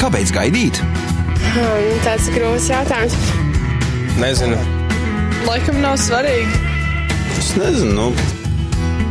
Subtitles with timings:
[0.00, 0.78] Kāpēc gaidīt?
[1.52, 3.12] Hmm, tāds grūts jautājums.
[4.16, 4.56] Nezinu.
[5.44, 6.62] Laikam nav svarīgi.
[7.36, 7.92] Es nezinu.
[7.92, 8.06] Nu.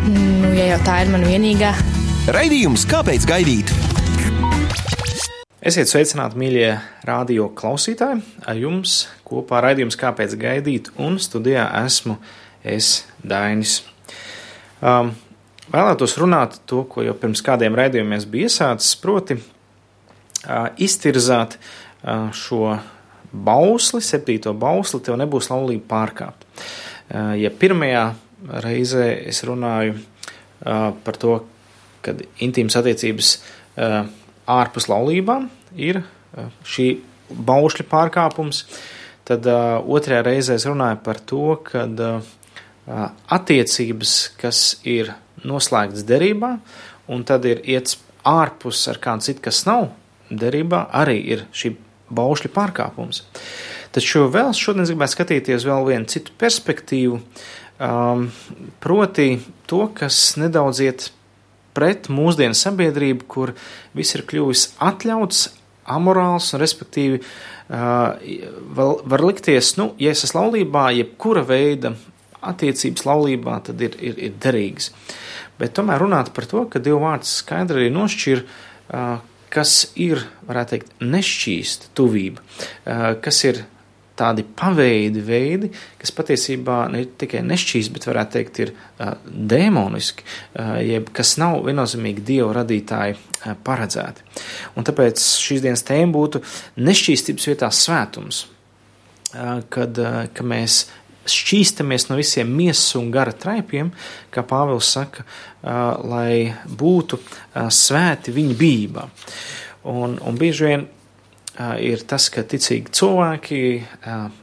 [0.09, 1.69] Nu, ja jau tā ir mana vienīgā.
[2.33, 3.69] Raidījums Kāpēc gaidīt?
[5.61, 6.71] Esiet sveicināti, mīļie
[7.05, 8.23] radio klausītāji!
[8.49, 12.17] Ar jums kopā raidījums Kāpēc gaidīt, un studijā esmu
[12.65, 13.83] es Dainis.
[14.81, 15.13] Um,
[15.71, 19.39] vēlētos runāt to, ko jau pirms kādiem raidījumiem bija iesācis, proti
[20.81, 21.57] iztirzāt
[22.35, 22.75] šo
[23.31, 26.47] bausli, septīto bausli, tev nebūs laulība pārkāpt.
[27.39, 28.05] Ja pirmajā
[28.63, 29.99] reizē es runāju
[30.61, 31.37] par to,
[32.01, 33.35] kad intīmas attiecības
[34.51, 36.01] ārpus laulībām ir
[36.67, 36.87] šī
[37.31, 38.65] baušļa pārkāpums.
[39.27, 41.85] Tad otrajā reizē es runāju par to, ka
[43.31, 45.13] attiecības, kas ir
[45.47, 46.55] noslēgtas derībā,
[47.11, 49.89] un tad ir iets ārpus ar kādu citu, kas nav
[50.29, 51.73] derībā, arī ir šī
[52.11, 53.23] baušļa pārkāpums.
[53.91, 58.27] Taču vēl šodien gribētu skatīties vēl vienu citu perspektīvu, um,
[58.83, 59.33] proti
[59.67, 61.09] to, kas nedaudz iet
[61.75, 63.53] pret mūsdienu sabiedrību, kur
[63.95, 65.49] viss ir kļuvis atļauts,
[65.91, 67.19] amorāls un, respektīvi,
[67.71, 71.93] var, var likties, nu, ja es esmu laulībā, jebkura veida
[72.41, 74.91] attiecības laulībā, tad ir, ir, ir derīgas.
[75.61, 78.41] Bet tomēr runāt par to, ka Dieva vārds skaidri arī nošķir,
[79.51, 82.41] kas ir, varētu teikt, nešķīsta tuvība,
[83.21, 83.61] kas ir
[84.21, 85.69] tādi paveidi veidi,
[86.01, 91.61] kas patiesībā ne tikai nešķīs, bet varētu teikt, ir uh, dēmoniski, uh, jeb kas nav
[91.67, 94.25] viennozīmīgi Dieva radītāji uh, paredzēti.
[94.77, 96.43] Un tāpēc šīs dienas tēma būtu
[96.81, 100.83] nešķīstības vietā svētums, uh, kad, uh, ka mēs
[101.29, 103.91] šķīstamies no visiem miesas un gara traipiem,
[104.33, 105.25] kā Pāvils saka,
[105.61, 107.19] lai būtu
[107.69, 109.05] svēti viņa bībā.
[109.91, 110.87] Un, un bieži vien
[111.83, 113.61] ir tas, ka ticīgi cilvēki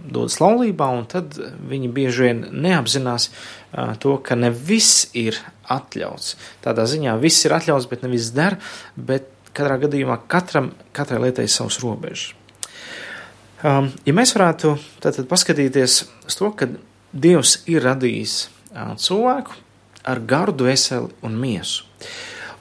[0.05, 3.31] dodas laulībā, un tad viņi bieži vien neapzinās
[4.03, 5.39] to, ka ne viss ir
[5.69, 6.37] atļauts.
[6.65, 8.59] Tādā ziņā viss ir atļauts, bet ne viss der,
[8.95, 12.38] bet katrā gadījumā katram, katrai lietai savs robežas.
[13.63, 16.69] Ja mēs varētu tātad paskatīties uz to, ka
[17.09, 18.35] Dievs ir radījis
[19.03, 19.57] cilvēku
[20.09, 21.87] ar garu, dvēseli un miesu,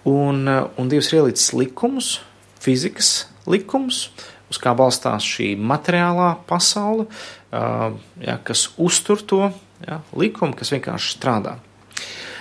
[0.10, 2.16] un, un Dievs ir ielicis likumus,
[2.64, 4.08] fizikas likumus,
[4.50, 7.06] uz kā balstās šī materiālā pasaule,
[7.52, 9.44] ja, kas uztur to
[9.86, 11.58] ja, likumu, kas vienkārši strādā.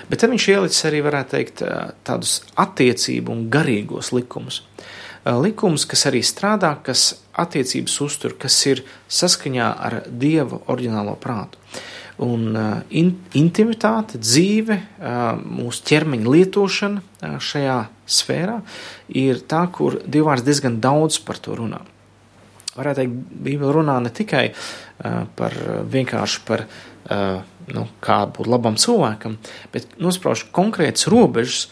[0.06, 1.65] Bet tad viņš ielicis arī, varētu teikt,
[2.06, 4.62] tādus attiecību un garīgos likumus.
[5.26, 11.59] Likums, kas arī strādā, kas attiecības uztur, kas ir saskaņā ar Dieva oriģinālo prātu.
[12.22, 12.54] Un
[12.97, 14.78] in, intimitāte, dzīve,
[15.42, 18.60] mūsu ķermeņa lietošana šajā sfērā
[19.19, 21.82] ir tā, kur Dievs diezgan daudz par to runā
[22.76, 23.16] varētu teikt,
[23.47, 24.44] Bībele runā ne tikai
[25.36, 25.56] par
[25.92, 26.66] vienkārši par
[27.72, 29.36] nu, kādu būt labam cilvēkam,
[29.75, 31.66] bet nosprauž konkrētas robežas,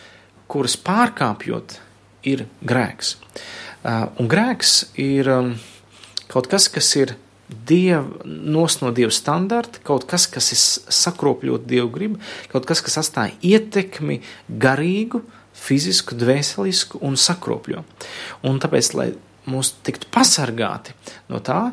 [0.51, 1.79] kuras pārkāpjot,
[2.27, 3.17] ir grēks.
[3.85, 5.53] Uh, un grēks ir um,
[6.33, 7.15] kaut kas, kas ir
[7.69, 10.61] diev, nos no dieva standarta, kaut kas, kas ir
[10.97, 12.21] sakropļot dievu gribu,
[12.53, 15.21] kaut kas, kas atstāja ietekmi garīgu,
[15.55, 17.85] fizisku, dvēselisku un sakropļo.
[18.49, 19.09] Un tāpēc, lai
[19.51, 20.97] mūs tiktu pasargāti
[21.31, 21.73] no tā,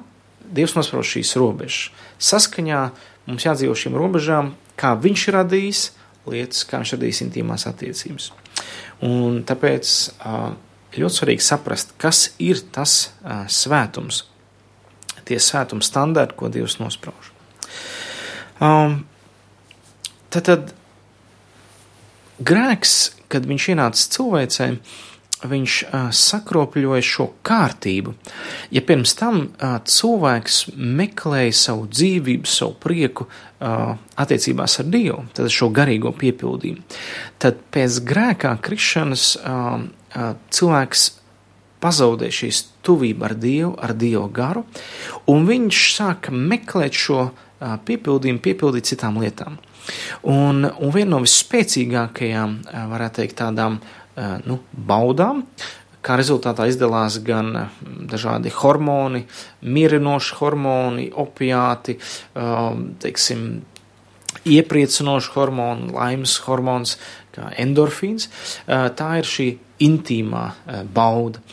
[0.51, 1.91] Dievs nosprauž šīs robežas.
[2.19, 2.81] Saskaņā
[3.29, 5.83] mums jādzīvo šīm robežām, kā Viņš ir radījis
[6.27, 8.31] lietas, kā Viņš radījis intīmās attiecības.
[9.05, 9.93] Un tāpēc
[10.93, 13.13] ļoti svarīgi saprast, kas ir tas
[13.49, 14.25] svētums,
[15.25, 17.31] tie svētuma standarti, ko Dievs nosprauž.
[18.61, 18.99] Um,
[20.29, 20.73] tad, tad
[22.45, 22.97] grēks,
[23.31, 24.75] kad viņš ienāca cilvēcei,
[25.47, 28.13] viņš uh, sakropļoja šo kārtību.
[28.73, 35.51] Ja pirms tam uh, cilvēks meklēja savu dzīvību, savu prieku uh, attiecībās ar Dievu, tad
[35.53, 36.85] šo garīgo piepildījumu,
[37.41, 41.07] tad pēc grēkā krišanas uh, uh, cilvēks
[41.81, 44.65] pazaudē šīs tuvību ar Dievu, ar Dievu garu,
[45.31, 49.57] un viņš sāka meklēt šo piepildījumu, piepildīt citām lietām.
[50.29, 52.53] Un, un viena no visspēcīgākajām,
[52.89, 54.00] varētu teikt, tādām uh,
[54.45, 55.45] nu, baudām.
[56.01, 57.51] Kā rezultātā izdalās gan
[58.09, 59.27] dažādi hormoni,
[59.61, 61.99] mierinoši hormoni, opiāti,
[63.03, 63.43] teiksim,
[64.49, 66.95] iepriecinoši hormoni, laimes hormons,
[67.35, 68.31] kā endorfīns.
[68.65, 69.47] Tā ir šī
[69.85, 70.47] intīmā
[70.95, 71.43] bauda.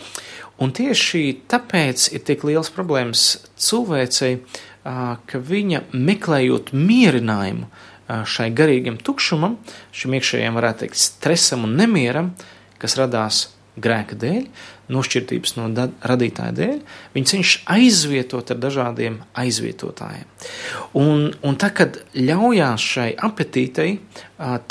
[0.58, 3.26] Un tieši tāpēc ir tik liels problēmas
[3.62, 4.40] cilvēcei,
[4.82, 7.68] ka viņa meklējot mierinājumu,
[8.08, 9.58] šai garīgam tukšumam,
[9.92, 12.32] šim iekšējiem, varētu teikt, stresam un nemieram,
[12.80, 13.46] kas radās
[13.78, 14.46] grēka dēļ,
[14.92, 15.68] nošķirtības no
[16.10, 16.78] radītāja dēļ,
[17.14, 20.26] viņi cenšas aizvietot ar dažādiem aizvietotājiem.
[20.98, 23.98] Un, un tā, kad ļaujās šai apetītei,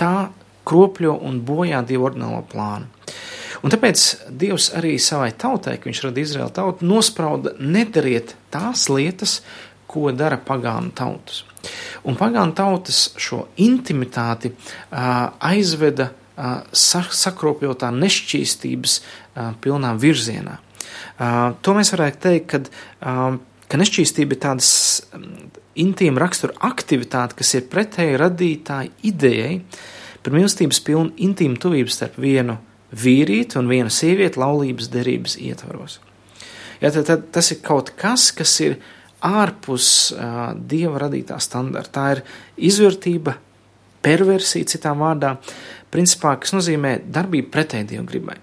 [0.02, 0.14] tā
[0.68, 2.90] kropļo un bojā Dieva ordinālo plānu.
[3.66, 4.04] Un tāpēc
[4.38, 9.40] Dievs arī savai tautai, kad viņš radīja Izraēlu tautu, nosprauda nedariet tās lietas,
[9.88, 11.46] ko dara pagānu tautas.
[12.08, 14.54] Un pagānu tautas šo intimitāti
[14.92, 18.98] aizveda sakropļotā nešķīstības
[19.64, 20.58] pilnā virzienā.
[21.62, 23.38] To mēs varētu teikt, uh,
[23.68, 24.72] ka nešķīstība ir tādas
[25.78, 29.54] intīma rakstura aktivitāte, kas ir pretēji radītāji idejai
[30.24, 32.58] par mīlestības pilnu intīmu tuvību starp vienu
[32.98, 36.00] vīrieti un vienu sievieti laulības derības ietvaros.
[36.82, 38.78] Ja, tad, tad tas ir kaut kas, kas ir
[39.26, 41.94] ārpus uh, dieva radītā standarta.
[41.98, 42.24] Tā ir
[42.70, 43.38] izvērtība,
[44.06, 45.40] perversija, citām vārdām,
[45.94, 48.38] principā, kas nozīmē darbību pretēji dievu gribai.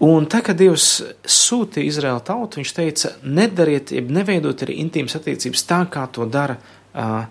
[0.00, 5.66] Un tā, kad Dievs sūtīja Izraēlu tautu, viņš teica, nedariet, jeb neveidot arī intīmas attiecības
[5.68, 7.26] tā, kā to dara uh,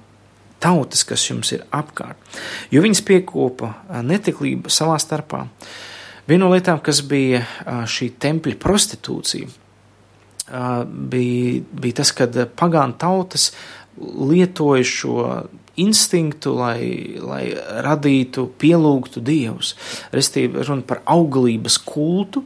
[0.61, 2.19] tautas, kas jums ir apkārt.
[2.69, 3.73] Jo viņas piekopa
[4.05, 5.45] netiklību savā starpā.
[6.29, 7.41] Viena no lietām, kas bija
[7.89, 9.49] šī tempļa prostitūcija,
[10.85, 13.51] bija, bija tas, kad pagānu tautas
[13.99, 15.23] lietoja šo
[15.79, 17.43] instinktu, lai, lai
[17.85, 19.73] radītu, pielūgtu dievus.
[20.15, 22.43] Restīvi runa par auglības kultu,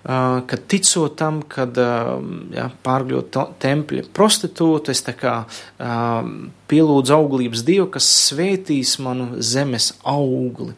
[0.00, 5.34] kad ticot tam, kad ja, pārgļot tempļa prostitūtu, es tā kā
[6.70, 10.72] pielūdzu auglības dievu, kas svētīs manu zemes augli.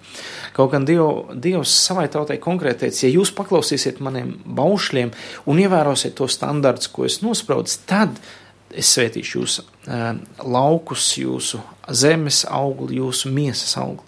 [0.56, 5.14] Kaut gan diev, Dievs savai tautai konkrēti teica, ja jūs paklausīsiet maniem baušļiem
[5.46, 8.18] un ievērosiet to standarts, ko es nospraudu, tad
[8.78, 10.08] es svētīšu jūsu uh,
[10.44, 11.60] laukus, jūsu
[11.92, 14.04] zemes augli, jūsu miesas augli.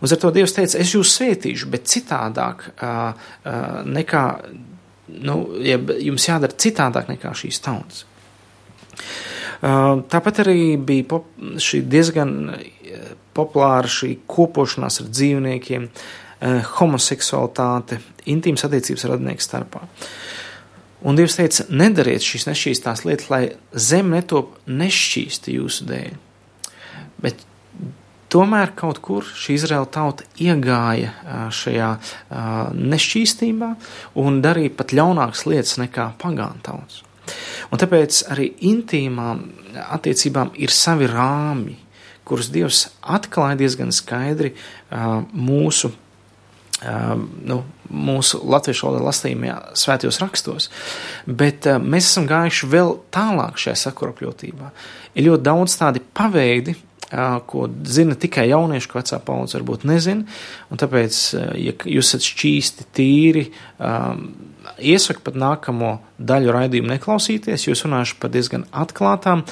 [0.00, 4.24] Uz to Dievs teica, es jūs svētīšu, bet citādāk uh, uh, nekā,
[5.20, 8.06] nu, jums jādara citādāk nekā šīs tautas.
[9.60, 11.20] Uh, tāpat arī bija
[11.60, 12.32] šī diezgan
[13.36, 18.00] populāra šī kopošanās ar dzīvniekiem, uh, homoseksualitāte,
[18.32, 19.84] intīmas attiecības radnieku starpā.
[21.00, 26.10] Un Dievs teica, nedariet šīs nešķīstās lietas, lai zeme netop nešķīsti jūsu dēļ.
[27.24, 27.44] Bet
[28.32, 31.90] tomēr kaut kur šī Izraela tauta iegāja šajā
[32.76, 33.70] nešķīstībā
[34.20, 37.00] un darīja pat ļaunākas lietas nekā pagānu tauts.
[37.70, 39.46] Un tāpēc arī intīmām
[39.86, 41.76] attiecībām ir savi rāmi,
[42.26, 44.52] kurus Dievs atklāja diezgan skaidri
[45.32, 45.92] mūsu
[46.80, 50.68] nu, mūsu latviešu valodā lasījumā, svētajos rakstos,
[51.26, 54.70] bet mēs esam gājuši vēl tālāk šajā sakropļotībā.
[55.18, 56.76] Ir ļoti daudz tādi paveidi,
[57.50, 60.22] ko zina tikai jaunieši, ko vecā paudze varbūt nezina.
[60.70, 61.18] Tāpēc,
[61.58, 63.44] ja jūs esat šķīsti, tīri,
[64.78, 69.42] iesaku pat nākamo daļu raidījumu neklausīties, jo es runāšu par diezgan atklātām,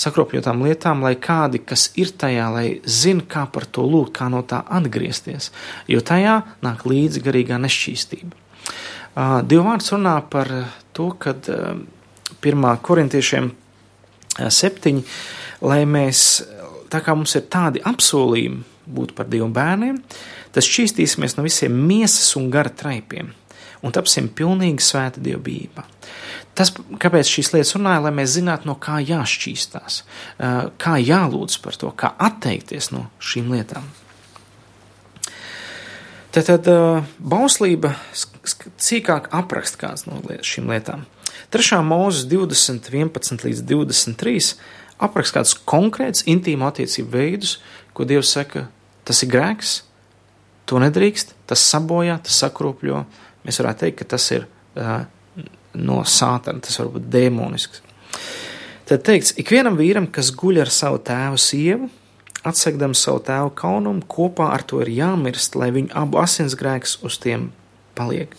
[0.00, 4.42] sakropļotām lietām, lai kādi, kas ir tajā, lai zina, kā par to lūgt, kā no
[4.46, 5.50] tā atgriezties,
[5.90, 8.42] jo tajā nāk līdzi garīgā nešķīstība.
[9.46, 10.50] Dievvvārds runā par
[10.96, 11.46] to, kad
[12.42, 13.52] pirmā korintiešiem
[14.34, 15.04] septiņi,
[15.62, 16.24] lai mēs
[16.90, 18.64] tā kā mums ir tādi apsolījumi
[18.94, 20.00] būt par Dievu bērniem,
[20.52, 23.30] tad šķīstīsimies no visiem miesas un gara traipiem
[23.84, 25.84] un tapsim pilnīgi svēta dievbijībā.
[26.54, 26.70] Tas,
[27.02, 30.02] kāpēc šīs lietas runāja, lai mēs zinātu, no kā jāšķīstās,
[30.78, 33.88] kā jālūdz par to, kā atteikties no šīm lietām.
[36.34, 36.70] Tad, tad
[37.18, 37.94] bauslība
[38.82, 41.04] sīkāk apraksta kāds no šīm lietām.
[41.54, 41.78] 3.
[41.86, 44.54] mūzes 20, 11 līdz 23
[45.02, 47.58] apraksta kādus konkrētus intīmu attiecību veidus,
[47.94, 48.68] ko Dievs saka,
[49.06, 49.76] tas ir grēks,
[50.70, 53.04] to nedrīkst, tas sabojā, tas sakropļo.
[53.44, 55.04] Mēs varētu teikt, ka tas ir uh,
[55.74, 57.82] no sātana, tas var būt demonisks.
[58.84, 61.88] Tad teikts, ikvienam vīram, kas guļ ar savu tēvu sievu,
[62.44, 67.48] atsegdam savu tēvu kaunumu, kopā ar to ir jāmirst, lai viņu abu asinsgrēks uz tiem
[67.96, 68.34] paliek.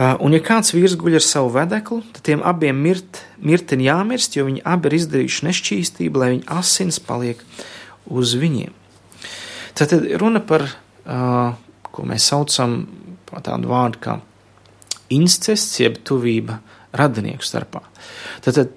[0.00, 4.36] Uh, un, ja kāds vīrs guļ ar savu vedeklu, tad tiem abiem mirt, mirten jāmirst,
[4.36, 7.42] jo viņi abi ir izdarījuši nešķīstību, lai viņa asins paliek
[8.06, 8.76] uz viņiem.
[9.76, 11.56] Tad runa par, uh,
[11.90, 12.82] ko mēs saucam
[13.28, 14.20] par tādu vārdu kā
[15.14, 16.60] incests, jeb tuvība
[16.96, 17.82] radinieku starpā.
[18.44, 18.76] Tad, tad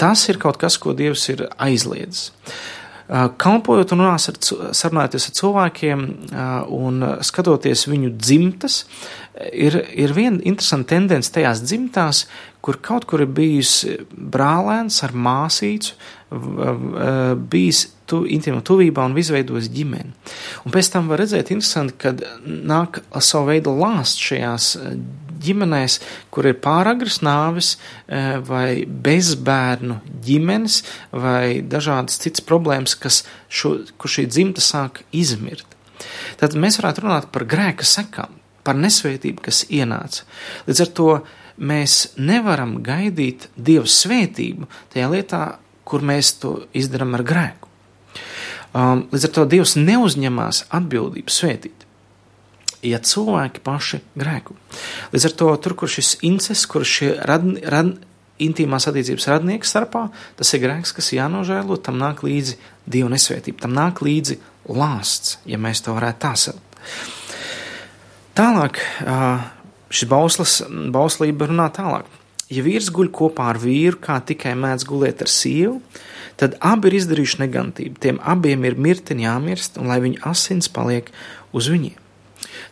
[0.00, 2.30] tas ir kaut kas, ko Dievs ir aizliedzis.
[3.10, 6.02] Kalpojot un ar, sarunājoties ar cilvēkiem
[6.76, 8.84] un skatoties viņu dzimtas,
[9.50, 12.22] ir, ir viena interesanta tendence tajās dzimtās,
[12.62, 13.80] kur kaut kur ir bijis
[14.14, 15.98] brālēns ar māsīcu,
[17.50, 20.14] bijis tu, intimā tuvībā un izveidos ģimeni.
[20.62, 24.70] Un pēc tam var redzēt, interesanti, kad nāk savu veidu lāsts šajās
[25.40, 25.98] ģimenēs,
[26.32, 27.74] kur ir pāragras nāves
[28.46, 30.80] vai bezbērnu ģimenes
[31.12, 35.66] vai dažādas citas problēmas, kas šo, kur šī dzimta sāk izmirt.
[36.40, 40.24] Tad mēs varētu runāt par grēka sekām, par nesvētību, kas ienāca.
[40.68, 41.10] Līdz ar to
[41.60, 45.42] mēs nevaram gaidīt Dieva svētību tajā lietā,
[45.84, 47.68] kur mēs to izdarām ar grēku.
[48.70, 51.79] Um, līdz ar to Dievs neuzņemās atbildību svētīt,
[52.86, 54.56] ja cilvēki paši grēku.
[55.14, 57.96] Līdz ar to tur, kur šis incests, kur šie rad, rad,
[58.40, 60.06] intīmās attiecības radnieks starpā,
[60.38, 62.56] tas ir grēks, kas jānožēlo, tam nāk līdzi
[62.90, 64.38] Dieva nesvētība, tam nāk līdzi
[64.72, 66.78] lāsts, ja mēs to varētu tā saukt.
[68.38, 68.80] Tālāk,
[69.92, 70.56] šis bauslis,
[70.94, 72.08] bauslība runā tālāk.
[72.50, 75.76] Ja vīrs guļ kopā ar vīru, kā tikai mēdz gulēt ar sievu,
[76.40, 78.00] tad abi ir izdarījuši negantību.
[78.02, 81.12] Tiem abiem ir mirteni jāmirst, un lai viņu asins paliek
[81.54, 81.99] uz viņiem.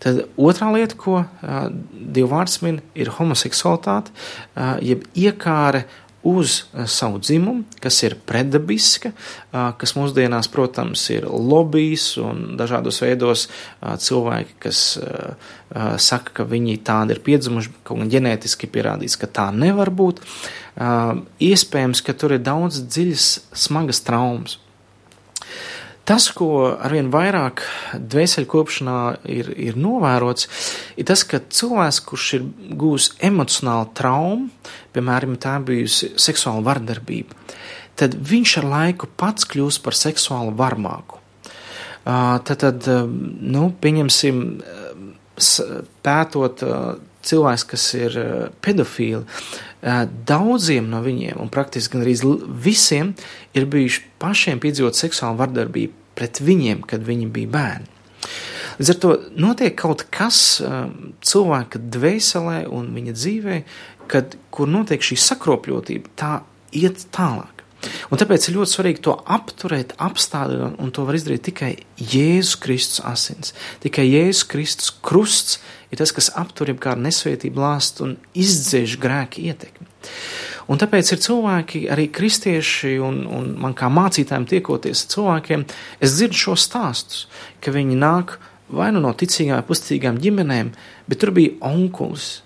[0.02, 1.56] Tad otrā lieta, ko uh,
[1.92, 5.86] Dieva vārds min, ir homoseksualitāte, uh, jeb iekāre
[6.28, 9.12] uz savu dzimumu, kas ir predabiska,
[9.52, 13.46] kas mūsdienās, protams, ir lobbyis un dažādos veidos
[13.80, 14.82] cilvēki, kas
[16.02, 20.20] saka, ka viņi tādi ir piedzimuši, kaut gan ģenētiski pierādīts, ka tā nevar būt.
[21.48, 23.28] Iespējams, ka tur ir daudz dziļas,
[23.66, 24.58] smagas traumas.
[26.08, 27.60] Tas, ko arvien vairāk
[28.00, 30.46] dvēselkopšanā ir, ir novērots,
[30.96, 32.46] ir tas, ka cilvēks, kurš ir
[32.80, 34.48] gūs emocionālu traumu,
[34.96, 37.36] piemēram, tā bijusi seksuāla vardarbība,
[38.00, 41.20] tad viņš ar laiku pats kļūs par seksuālu varmāku.
[42.08, 44.42] Tad, tad nu, pieņemsim,
[46.08, 46.64] pētot
[47.28, 48.16] cilvēks, kas ir
[48.64, 49.26] pedofīli,
[50.28, 52.16] daudziem no viņiem, un praktiski gan arī
[52.64, 53.12] visiem,
[53.54, 57.94] ir bijuši pašiem piedzīvot seksuālu vardarbību pret viņiem, kad viņi bija bērni.
[58.78, 63.60] Līdz ar to notiek kaut kas um, cilvēka dvēselē un viņa dzīvē,
[64.10, 66.32] kad, kur notiek šī sakropļotība, tā
[66.74, 67.57] iet tālāk.
[68.10, 73.02] Un tāpēc ir ļoti svarīgi to apturēt, apstādināt, un to var izdarīt tikai Jēzus Kristus
[73.06, 73.54] asins.
[73.84, 75.58] Tikai Jēzus Kristus krusts
[75.92, 79.88] ir tas, kas aptur jebkādu nesvētību lāstu un izdzēš grēku ietekmi.
[80.68, 85.64] Un tāpēc ir cilvēki, arī kristieši, un, un man kā mācītājiem tiekoties ar cilvēkiem,
[86.04, 87.22] es dzirdu šos stāstus,
[87.64, 88.36] ka viņi nāk
[88.68, 90.74] vai nu no ticīgām, pusticīgām ģimenēm,
[91.08, 92.42] bet tur bija onkulis,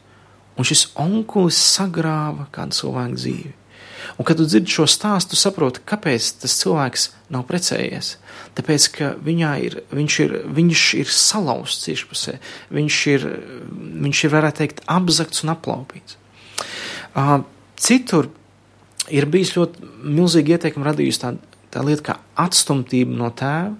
[0.54, 3.52] un šis onkulis sagrāva kādu cilvēku dzīvi.
[4.18, 8.16] Un, kad tu dzirdi šo stāstu, saproti, kāpēc tas cilvēks nav precējies.
[8.56, 9.12] Tāpēc, ka
[9.64, 12.36] ir, viņš, ir, viņš ir salauzts iekšpusē,
[12.76, 13.26] viņš ir,
[14.04, 16.18] viņš ir, varētu teikt, apzakts un aplaupīts.
[17.12, 17.40] Uh,
[17.82, 18.28] Citur
[19.10, 21.32] ir bijis ļoti milzīgi ieteikumi radījusi tā,
[21.72, 23.72] tā lieta kā atstumtība no tēva.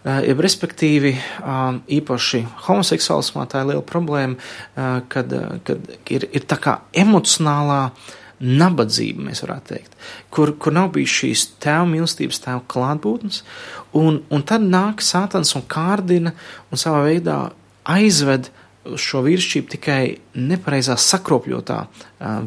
[0.00, 5.34] Uh, ja, respektīvi, uh, īpaši homoseksuālismā tā ir liela problēma, uh, kad,
[5.66, 7.82] kad ir, ir tā kā emocionālā
[8.40, 9.96] nabadzība, mēs varētu teikt,
[10.32, 13.42] kur, kur nav bijis šīs tēva mīlestības, tēva klātbūtnes,
[14.00, 16.32] un, un tad nāk sātans un kārdina
[16.70, 17.38] un savā veidā
[17.90, 18.50] aizved
[18.96, 20.02] šo vīrišķību tikai
[20.40, 21.80] nepareizā sakropļotā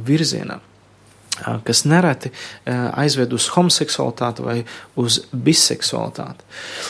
[0.05, 0.59] virzienā
[1.65, 2.29] kas nereti
[2.69, 4.57] aizved uz homoseksualitāti vai
[5.01, 6.45] uz biseksualitāti.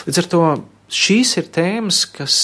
[0.08, 0.42] Līdz ar to
[0.92, 2.38] šīs ir tēmas, kas,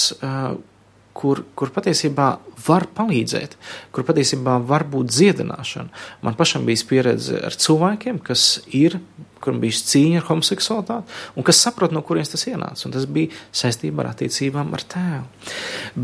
[1.21, 2.27] kur, kur patiesībā
[2.65, 3.57] var palīdzēt,
[3.93, 6.03] kur patiesībā var būt dziedināšana.
[6.25, 8.97] Man pašam bija pieredze ar cilvēkiem, kas ir,
[9.41, 12.87] kuriem bija cīņa ar homoseksualitāti, un kas saprot, no kurienes tas ienāca.
[12.87, 15.51] Un tas bija saistībā ar attiecībām ar tēvu.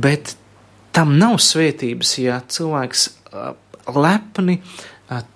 [0.06, 0.36] Bet
[0.96, 3.10] tam nav svētības, ja cilvēks
[3.98, 4.60] lepni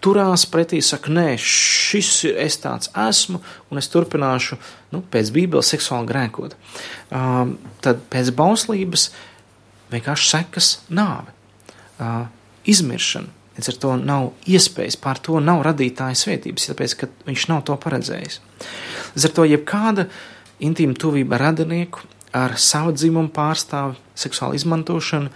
[0.03, 3.39] turās pretī, saka, nē, šis ir es tāds esmu,
[3.71, 4.57] un es turpināšu
[4.91, 6.57] nu, pēc Bībeles seksuāli grēkot.
[7.85, 9.11] Tad pēc bauslības
[9.91, 11.33] vienkārši sekas nāve,
[11.99, 12.25] uh,
[12.69, 13.39] izmiršana.
[13.57, 17.75] Līdz ar to nav iespējas, pār to nav radītāja svētības, tāpēc, ka viņš nav to
[17.83, 18.39] paredzējis.
[19.15, 20.07] Līdz ar to jebkāda
[20.63, 25.33] intīma tuvība ar radinieku, ar savu dzimumu pārstāvi, seksuālu izmantošanu,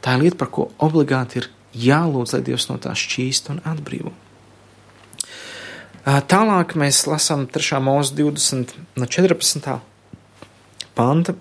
[0.00, 4.14] tā ir lieta, par ko obligāti ir jālūdz, lai Dievs no tā šķīst un atbrīvo.
[6.00, 7.76] Tālāk mēs lasām 3.
[7.84, 9.74] mūzika 20 no 14.
[10.96, 11.36] panta.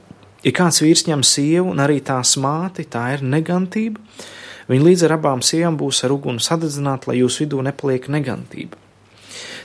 [0.46, 4.00] Ja kāds vīrs ņem sievu un arī tās māti, tā ir negantība.
[4.70, 8.78] Viņa līdz ar abām sievām būs ar uguni sadedzināta, lai jūsu vidū nepaliek negantība.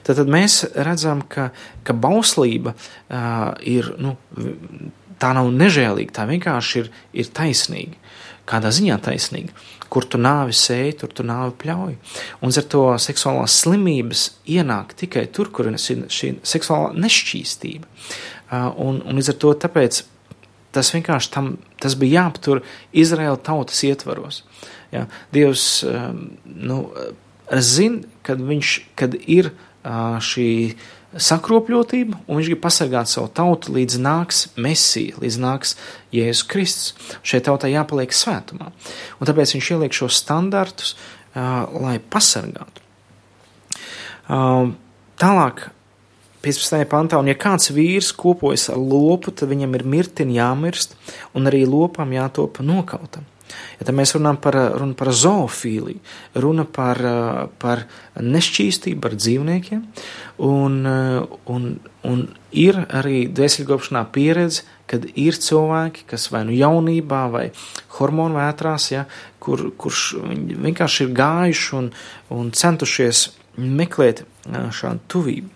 [0.05, 1.51] Tad, tad mēs redzam, ka,
[1.85, 4.17] ka bauslība uh, ir, nu,
[5.21, 6.91] tā nav nežēlīga, tā vienkārši ir,
[7.23, 8.01] ir taisnīga
[8.49, 9.55] kādā ziņā taisnīga.
[9.93, 11.95] Kur tu nāvi sēji, tur tu nāvi pļauj.
[12.45, 17.89] Un ar to seksuālās slimības ienāk tikai tur, kur ir šī, šī seksuālā nešķīstība.
[18.45, 20.03] Uh, un, un līdz ar to tāpēc
[20.75, 22.63] tas vienkārši tam, tas bija jāaptur
[22.97, 24.43] Izraēla tautas ietvaros.
[24.95, 25.07] Ja?
[25.35, 26.81] Dievs um, nu,
[27.51, 30.51] zina, kad, viņš, kad ir uh, šī
[31.15, 35.77] sakropļotība, un viņš grib pasargāt savu tautu, līdz nāks Mesija, līdz nāks
[36.15, 37.13] Jēzus Kristus.
[37.27, 38.73] Šai tautai jāpaliek svētumā.
[39.21, 42.83] Un tāpēc viņš ieliek šos standartus, uh, lai pasargātu.
[44.25, 44.73] Uh,
[45.21, 45.69] tālāk,
[46.45, 46.85] 15.
[46.91, 50.99] pantā, un ja kāds vīrs kopojas ar lopu, tad viņam ir mirtini jāmirst,
[51.35, 53.25] un arī lopam jātop nokautam.
[53.79, 56.01] Ja mēs runājam par, runa par zoofīliju,
[56.43, 57.01] runa par,
[57.63, 57.85] par
[58.17, 59.83] nešķīstību, par dzīvniekiem,
[60.47, 60.79] un,
[61.55, 61.67] un,
[62.09, 67.45] un ir arī dvēselgopšanā pieredze, kad ir cilvēki, kas vai nu jaunībā, vai
[67.99, 69.05] hormonu vētrās, ja,
[69.43, 71.91] kur, kurš vienkārši ir gājuši un,
[72.35, 75.53] un centušies meklēt šādu tuvību.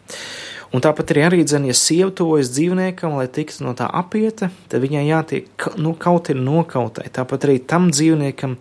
[0.69, 4.83] Un tāpat arī, arī dzen, ja sieva tuvojas dzīvniekam, lai tiktu no tā apieta, tad
[4.85, 7.07] viņai jātiek nu, kaut ir nokautai.
[7.15, 8.59] Tāpat arī tam dzīvniekam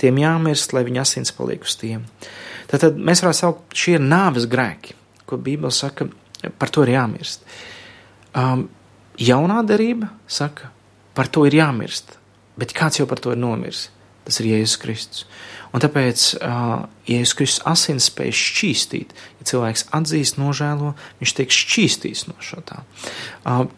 [0.00, 2.06] tiem jāmirst, lai viņa asins paliek uz tiem.
[2.70, 4.96] Tad, tad mēs varam saukt, šie ir nāves grēki,
[5.28, 6.08] ko Bībele saka,
[6.56, 7.44] par to ir jāmirst.
[8.32, 8.70] Um,
[9.20, 10.72] jaunā derība saka,
[11.12, 12.16] par to ir jāmirst,
[12.56, 13.90] bet kāds jau par to ir nomiris?
[14.24, 15.26] Tas ir Jēzus Kristus.
[15.70, 19.12] Un tāpēc uh, Jēzus Kristus asins spēj šķīstīt.
[19.38, 22.82] Ja cilvēks atzīst, nožēlo, viņš tiek šķīstīts no šo tā.
[23.44, 23.68] Uh,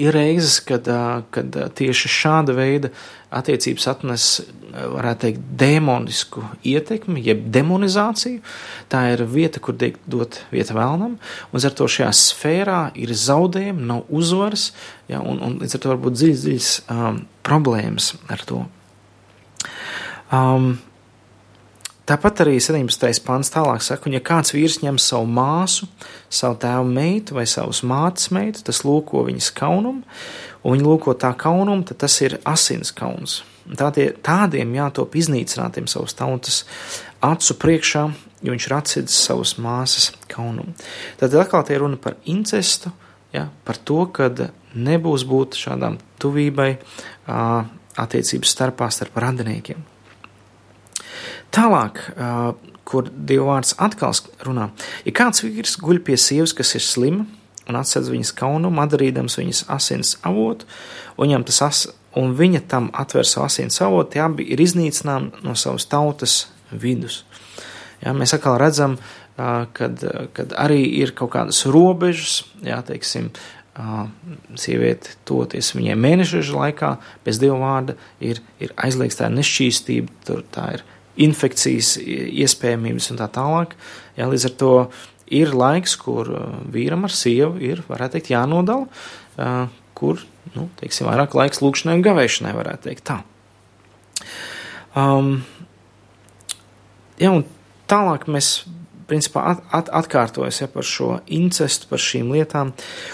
[0.00, 2.92] ir reizes, kad, uh, kad tieši šāda veida
[3.34, 4.28] attiecības atnes,
[4.74, 8.42] varētu teikt, demonisku ietekmi, jeb demonizāciju.
[8.90, 13.86] Tā ir vieta, kur tiek dot vieta vēlnam, un ar to šajā sfērā ir zaudējumi,
[13.90, 14.70] nav uzvaras,
[15.10, 18.64] ja, un, un līdz ar to var būt dziļas, dziļas um, problēmas ar to.
[20.34, 20.74] Um,
[22.04, 23.22] Tāpat arī 17.
[23.24, 25.86] pāns tālāk saka, un ja kāds vīrs ņem savu māsu,
[26.28, 30.02] savu tēvu meitu vai savus mātes meitu, tas lūko viņas kaunumu,
[30.60, 33.38] un viņi lūko tā kaunumu, tad tas ir asins kauns.
[33.64, 36.58] Tādie, tādiem jātop iznīcinātiem savas tautas
[37.24, 38.04] acu priekšā,
[38.44, 40.76] jo viņš ir atcidis savas māsas kaunumu.
[41.22, 42.92] Tad atkal tie runa par incestu,
[43.32, 46.70] ja, par to, kad nebūs būt šādām tuvībai
[47.24, 49.93] attiecības starpā starp radiniekiem.
[51.54, 52.00] Tālāk,
[52.84, 54.14] kur Dieva vārds atkal
[54.44, 54.68] runā,
[55.06, 57.26] ja kāds vīrs guļ pie sievas, kas ir slima,
[57.68, 60.68] un atsedz viņas kaunumu, atdarīdams viņas asins avotu,
[61.16, 61.82] un, tas as,
[62.18, 67.22] un viņa tam atver savu asins avotu, tie abi ir iznīcināmi no savas tautas vidus.
[68.02, 68.98] Ja, mēs atkal redzam,
[69.36, 70.02] kad,
[70.36, 73.30] kad arī ir kaut kādas robežas, jā, teiksim,
[74.60, 76.90] sieviete toties viņai mēneša laikā,
[77.26, 80.84] bez dieva vārda, ir, ir aizliegts tā nešķīstība, tur tā ir
[81.20, 83.74] infekcijas iespējamības un tā tālāk.
[84.18, 84.72] Jā, līdz ar to
[85.34, 88.88] ir laiks, kur uh, vīram ar sievu ir, varētu teikt, jānodala,
[89.38, 90.22] uh, kur,
[90.56, 93.20] nu, teiksim, vairāk laiks lūkšanai un gavēšanai, varētu teikt tā.
[94.94, 95.36] Um,
[97.18, 97.46] jā, un
[97.90, 98.56] tālāk mēs
[99.08, 102.72] principā at, at, atkārtojas ja, par šo incestu, par šīm lietām.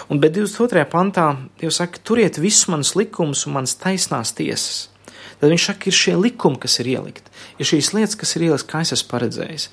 [0.09, 0.85] Un, bet 22.
[0.91, 1.27] pantā
[1.59, 4.90] Dievs saka, turiet visus manus likumus un manas taisnās tiesas.
[5.41, 8.67] Tad viņš saka, ir šie likumi, kas ir ielikt, ir šīs lietas, kas ir ieliktas,
[8.69, 9.69] kā es esmu paredzējis.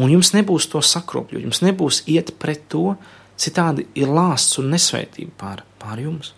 [0.00, 2.94] Un jums nebūs to sakropļot, jums nebūs iet pret to,
[3.36, 6.32] citādi ir lāsts un nesvētība pār, pār jums.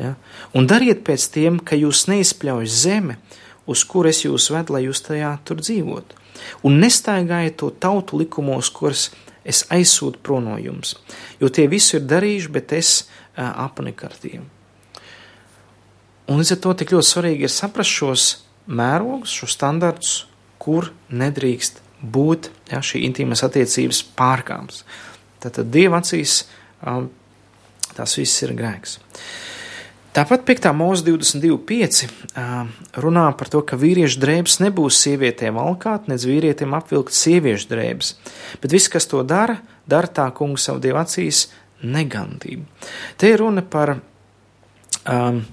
[0.00, 0.14] Ja?
[0.56, 3.16] Un dariet pēc tiem, ka jūs neizpļauj zeme,
[3.70, 6.20] uz kur es jūs vedu, lai jūs tajā tur dzīvotu.
[6.68, 9.08] Un nestaigājiet to tautu likumos, kuras
[9.44, 10.94] es aizsūtu prom no jums,
[11.40, 12.94] jo tie visi ir darījuši, bet es
[13.36, 14.48] apnika ar tiem.
[16.30, 18.26] Un līdz ar to tik ļoti svarīgi ir saprast šos
[18.70, 20.12] mērogus, šos standartus,
[20.62, 24.84] kur nedrīkst būt ja, šī intīmas attiecības pārkāpums.
[25.42, 26.44] Tātad Dieva acīs
[26.86, 27.08] um,
[27.96, 29.00] tas viss ir grēks.
[30.14, 30.68] Tāpat 5.
[30.74, 32.70] mūzika 22.5 uh,
[33.02, 38.12] runā par to, ka vīriešu drēbes nebūs sievietēm valkāt, nedz vīrietiem apvilkt sieviešu drēbes,
[38.62, 41.44] bet viss, kas to dara, dara tā kungs savu dievu acīs
[41.86, 42.66] negantību.
[43.18, 45.44] Te ir runa par um,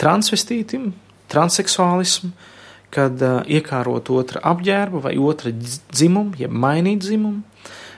[0.00, 0.92] transvestītim,
[1.32, 2.30] transseksuālismu,
[2.94, 7.42] kad uh, iekārot otra apģērbu vai otra dzimumu, jeb mainīt dzimumu.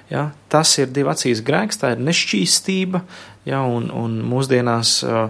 [0.09, 3.03] Ja, tas ir divu acīs grēks, tā ir nešķīstība,
[3.45, 5.29] ja, un, un mūsdienās uh,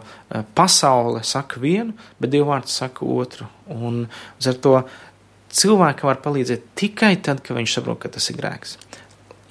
[0.55, 3.49] pasaule saka vienu, bet divu vārdu saka otru.
[3.75, 4.77] Un ar to
[5.51, 8.79] cilvēkam var palīdzēt tikai tad, kad viņš saprot, ka tas ir grēks.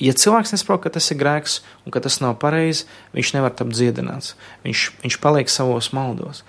[0.04, 2.86] Ja cilvēks nesaprot, ka tas ir grēks un ka tas nav pareizi,
[3.18, 4.36] viņš nevar tapt dziedināts.
[4.66, 6.44] Viņš, viņš paliek savos maldos.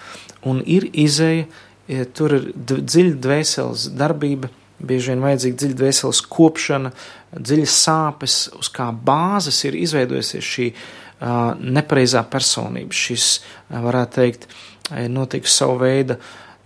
[0.45, 1.47] Un ir izēja,
[1.89, 6.93] ja tur ir dziļa dvēseles darbība, bieži vien vajadzīga dziļa dvēseles kopšana,
[7.35, 12.95] dziļas sāpes, uz kā bāzes ir izveidojusies šī uh, nepareizā personība.
[12.95, 13.39] Šis,
[13.73, 14.47] varētu teikt,
[14.93, 16.19] ir notikusi savu veidu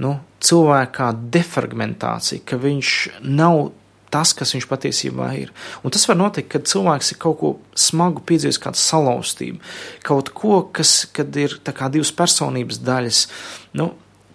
[0.03, 2.97] nu, cilvēkā defragmentācija, ka viņš
[3.31, 3.71] nav
[4.13, 5.53] tas, kas viņš patiesībā ir.
[5.83, 9.61] Un tas var notikt, kad cilvēks ir kaut ko smagu piedzīvojis, kādu salauztību,
[10.07, 11.03] kaut ko, kas,
[11.41, 11.59] ir
[11.95, 13.25] divas personības daļas.
[13.79, 13.93] Nu,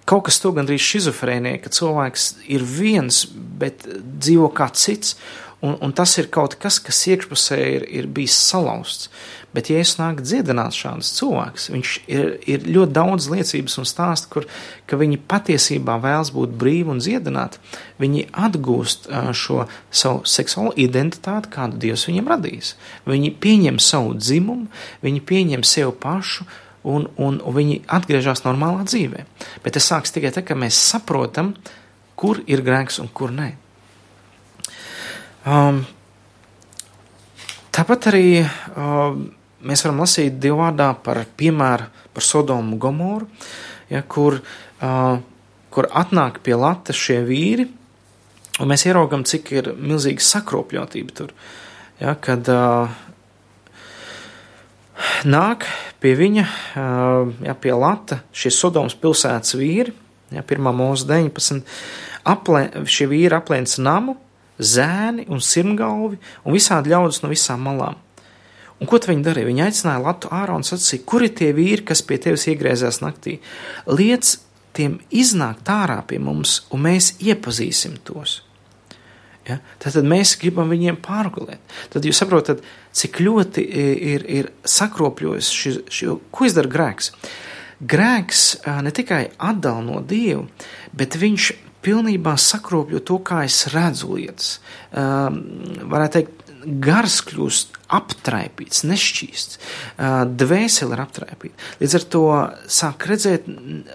[0.08, 5.18] kaut kas to gandrīz šizofrēnija, ka cilvēks ir viens, bet dzīvo kā cits,
[5.62, 9.10] un, un tas ir kaut kas, kas iekšpusē ir, ir bijis salauzts.
[9.56, 14.43] Bet, ja es nāku dziedināt šādus cilvēkus, viņš ir, ir ļoti daudz liecības un stāstu,
[14.86, 17.62] kur viņi patiesībā vēlas būt brīvi un dziedināti.
[17.98, 22.74] Viņi atgūst šo savu seksuālo identitāti, kādu Dievs viņiem radījis.
[23.10, 24.67] Viņi pieņem savu dzimumu,
[25.02, 26.46] viņi pieņem sevi pašu,
[26.88, 29.26] un, un, un viņi atgriežas normālā dzīvē.
[29.63, 31.56] Bet tas sāks tikai tad, kad mēs saprotam,
[32.20, 33.56] kur ir grēks un kur nē.
[35.48, 35.80] Um,
[37.72, 39.22] tāpat arī um,
[39.64, 43.30] mēs varam lasīt divu vārdā par piemēru par Sodomu Gomoru,
[43.88, 45.20] ja, kur, uh,
[45.72, 47.68] kur atnāk pie latas šie vīri,
[48.60, 51.32] un mēs ieraugam, cik ir milzīga sakropļotība tur.
[52.02, 52.92] Ja, kad uh,
[55.24, 55.64] nāk
[56.04, 56.46] pie viņa,
[57.46, 59.96] jā, pie Lata, šie Sodomas pilsētas vīri,
[60.34, 60.72] jā, 1.
[60.76, 61.76] mūzika 19,
[62.36, 64.18] aplē, šie vīri aplēns namu,
[64.60, 67.98] zēni un sirmgalvi un visādi ļaudis no visām malām.
[68.78, 69.50] Un ko viņi darīja?
[69.50, 73.39] Viņi aicināja Latu ārā un sacīja, kur ir tie vīri, kas pie tevis iegrēzās naktī?
[73.89, 74.36] Liec
[74.78, 78.43] tiem iznākt ārā pie mums, un mēs iepazīsim tos.
[79.48, 79.58] Ja?
[79.82, 81.62] Tad mēs gribam viņiem pārgulēt.
[81.93, 82.62] Tad jūs saprotat,
[82.93, 83.63] cik ļoti
[84.13, 87.13] ir, ir sakropļojis šis, šis, ko izdara grēks.
[87.78, 88.43] Grēks
[88.86, 90.48] ne tikai atdala no Dievu,
[90.98, 91.52] bet viņš
[91.88, 94.58] pilnībā sakropļo to, kā es redzu lietas.
[94.91, 95.39] Um,
[95.88, 99.60] varētu teikt, gars kļūst aptraipīts, nešķīsts,
[100.39, 101.69] dvēseli ir aptraipīta.
[101.82, 102.26] Līdz ar to
[102.80, 103.47] sāk redzēt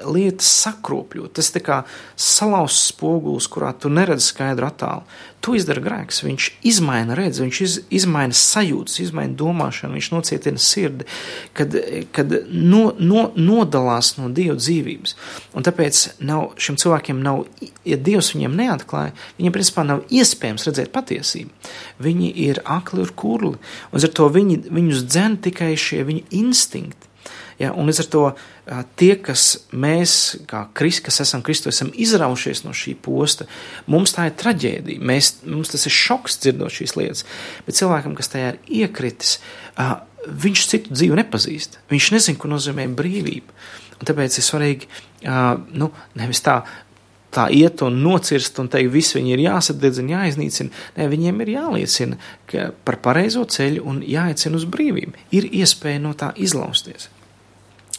[0.09, 1.35] lietas sakropļot.
[1.37, 1.83] Tas ir kā
[2.17, 5.05] salauzts spogulis, kurā tu neredzi skaidru attēlu.
[5.43, 6.21] To izdara grēks.
[6.23, 11.07] Viņš izmaina redzi, viņš iz, izmaina sajūtas, izmaina domāšanu, viņš nocietina sirdi,
[11.59, 11.75] kad,
[12.15, 15.17] kad no, no, nodalās no Dieva dzīvības.
[15.59, 17.43] Un tāpēc nav, šim cilvēkiem nav,
[17.83, 21.51] ja Dievs viņiem neatklāja, viņiem principā nav iespējams redzēt patiesību.
[22.07, 23.59] Viņi ir akli un kurli.
[23.91, 27.11] Un ar to viņi, viņus dzen tikai šie viņu instinkti.
[27.61, 28.23] Ja, un līdz ar to
[28.99, 30.15] tie, kas mēs,
[30.51, 33.47] kā Kristus, kas esam Kristus, esam izraušies no šī posta,
[33.91, 35.03] mums tā ir traģēdija.
[35.13, 37.27] Mēs, mums tas ir šoks dzirdot šīs lietas.
[37.67, 39.37] Bet cilvēkam, kas tajā ir iekritis,
[40.27, 41.79] viņš citu dzīvi nepazīst.
[41.93, 43.55] Viņš nezina, ko nozīmē brīvība.
[44.01, 44.91] Un tāpēc ir svarīgi,
[45.79, 46.63] nu, nevis tā
[47.33, 50.73] tā iet un nocirst un teikt, viss viņi ir jāsadedzina, jāiznīcina.
[50.99, 52.19] Nē, viņiem ir jāliecina
[52.87, 55.27] par pareizo ceļu un jāicina uz brīvību.
[55.37, 57.09] Ir iespēja no tā izlausties.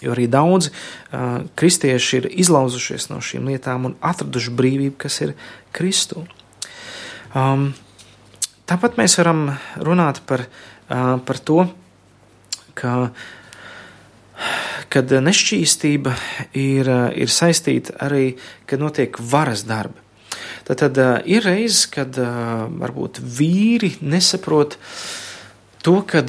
[0.03, 5.37] Jo arī daudzi uh, kristieši ir izlauzušies no šīm lietām un atraduši brīvību, kas ir
[5.73, 6.25] Kristū.
[7.33, 7.71] Um,
[8.69, 9.45] tāpat mēs varam
[9.79, 10.45] runāt par,
[10.89, 11.63] uh, par to,
[12.77, 13.31] ka uh,
[14.93, 16.13] kad nešķīstība
[16.59, 18.35] ir, ir saistīta arī,
[18.69, 19.99] kad notiek varas darbi.
[20.63, 24.77] Tad, tad ir reizes, kad varbūt vīri nesaprot
[25.83, 26.23] to, ka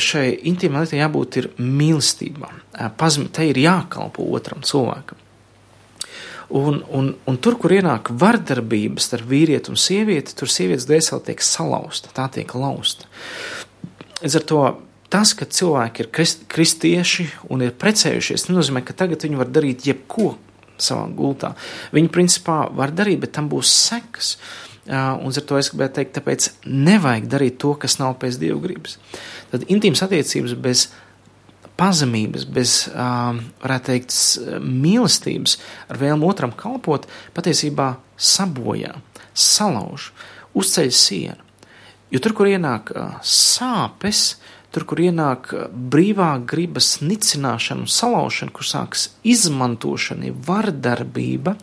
[0.00, 2.50] šai intīmai lietai jābūt ir mīlestībā.
[2.98, 5.26] Pazmi, tai ir jākalpo otram cilvēkam.
[6.50, 11.44] Un, un, un tur, kur ienāk vardarbības starp vīrieti un sievieti, tur sievietes dvēsele tiek
[11.46, 13.06] salauzta, tā tiek lausta.
[14.18, 14.64] Līdz ar to
[15.10, 19.86] tas, ka cilvēki ir krist, kristieši un ir precējušies, nenozīmē, ka tagad viņi var darīt
[19.88, 20.32] jebko
[20.80, 21.52] savā gultā.
[21.92, 24.36] Viņi principā var darīt, bet tam būs sekas.
[24.90, 28.96] Un ar to es gribēju teikt, tāpēc nevajag darīt to, kas nav pēc dieva gribas.
[29.52, 30.86] Tad intīmas attiecības bez
[31.80, 34.16] pazemības, bez, varētu teikt,
[34.64, 35.58] mīlestības,
[35.92, 38.96] ar vēlmu otram kalpot, patiesībā sabojā,
[39.32, 40.10] salauž,
[40.56, 41.48] uzceļ sienu.
[42.10, 42.90] Jo tur, kur ienāk
[43.22, 44.34] sāpes,
[44.74, 45.52] tur, kur ienāk
[45.92, 51.56] brīvā gribas nicināšana un salaušana, kur sākas izmantošana, vardarbība,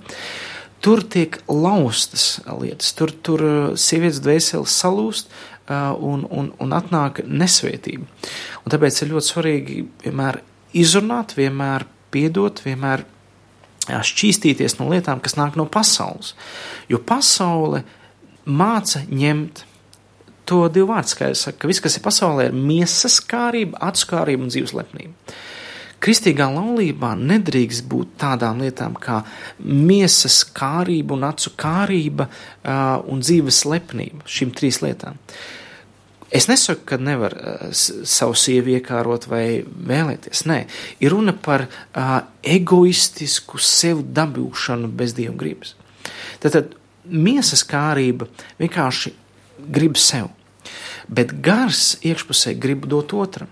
[0.84, 3.46] tur tiek laustas lietas, tur, tur
[3.80, 5.32] sievietes dvēseles salūst
[5.68, 8.08] un, un, un atnāk nesvētība.
[8.64, 10.42] Un tāpēc ir ļoti svarīgi vienmēr
[10.78, 13.06] izrunāt, vienmēr piedot, vienmēr
[13.88, 16.36] šķīstīties no lietām, kas nāk no pasaules.
[16.92, 17.84] Jo pasaule
[18.48, 19.64] māca ņemt
[20.48, 24.76] to divu vārdu skaidrs ka viss, kas ir pasaulē, ir miesas kārība, atskārība un dzīves
[24.78, 25.38] lepnība.
[26.04, 29.24] Kristīgā laulībā nedrīkst būt tādām lietām kā
[29.66, 35.18] miesas kārība un acu kārība uh, un dzīves lepnība, šīm trīs lietām.
[36.28, 40.46] Es nesaku, ka nevar uh, savu sievu iekārot vai vēlēties.
[40.50, 40.60] Nē,
[41.02, 45.74] ir runa par uh, egoistisku sev dabūšanu bez dieva gribas.
[46.44, 46.76] Tad
[47.10, 48.30] miesas kārība
[48.62, 49.16] vienkārši
[49.74, 50.30] grib sev,
[51.08, 53.52] bet gars iekšpusē grib dot otram.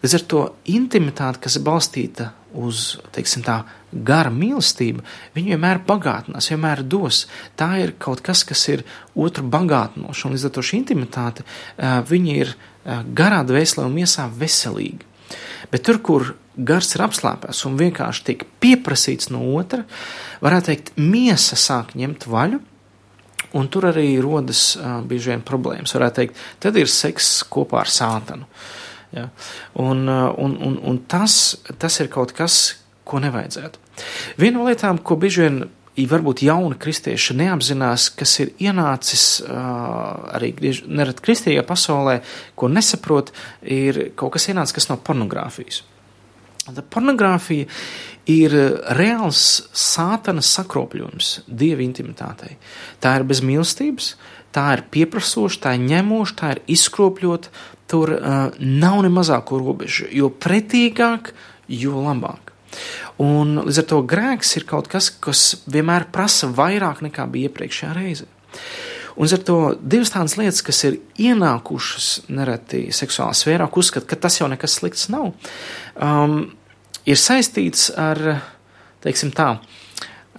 [0.00, 3.60] Līdz ar to intimitāte, kas ir balstīta uz teiksim, tā,
[3.92, 5.04] gara mīlestību,
[5.36, 7.24] viņa vienmēr bagātinās, vienmēr dos.
[7.58, 8.84] Tā ir kaut kas, kas ir
[9.14, 11.46] otru bagātinošs, un līdz ar to šī intimitāte
[12.32, 12.54] ir
[13.14, 15.06] garā dvēselē un miesā veselīga.
[15.70, 19.84] Bet tur, kur gars ir apslāpēts un vienkārši tiek pieprasīts no otra,
[20.42, 22.60] varētu teikt, miesa sāk ņemt vaļu.
[23.58, 25.94] Un tur arī rodas uh, bieži vien problēmas.
[25.96, 28.46] Varētu teikt, tad ir seks kopā ar sātanu.
[29.16, 29.26] Ja?
[29.82, 32.60] Un, uh, un, un, un tas, tas ir kaut kas,
[33.04, 33.82] ko nevajadzētu.
[34.38, 35.62] Viena no lietām, ko bieži vien
[36.10, 40.52] varbūt jauni kristieši neapzinās, kas ir ienācis uh, arī
[40.86, 42.20] nerad kristīgajā pasaulē,
[42.54, 43.34] ko nesaprot,
[43.66, 45.82] ir kaut kas ienācis kas no pornogrāfijas.
[46.70, 47.66] Tā pornogrāfija
[48.28, 48.54] ir
[48.98, 49.44] reāls
[49.76, 52.56] sātana sakropļojums dieva intimitātei.
[53.00, 54.14] Tā ir bez mīlestības,
[54.54, 57.52] tā ir pieprasoša, tā ir ņemoša, tā ir izkropļota,
[57.90, 60.06] tur uh, nav ne mazāko robežu.
[60.14, 61.32] Jo pretīgāk,
[61.70, 62.52] jo labāk.
[63.20, 67.96] Un līdz ar to grēks ir kaut kas, kas vienmēr prasa vairāk nekā bija iepriekšējā
[67.96, 68.28] reize.
[69.20, 74.38] Un ar to divas tādas lietas, kas ir ienākušas nereti seksuālā sfērā, uzskata, ka tas
[74.38, 75.32] jau nekas slikts nav,
[76.00, 76.38] um,
[77.08, 78.20] ir saistīts ar,
[79.04, 79.54] teiksim tā,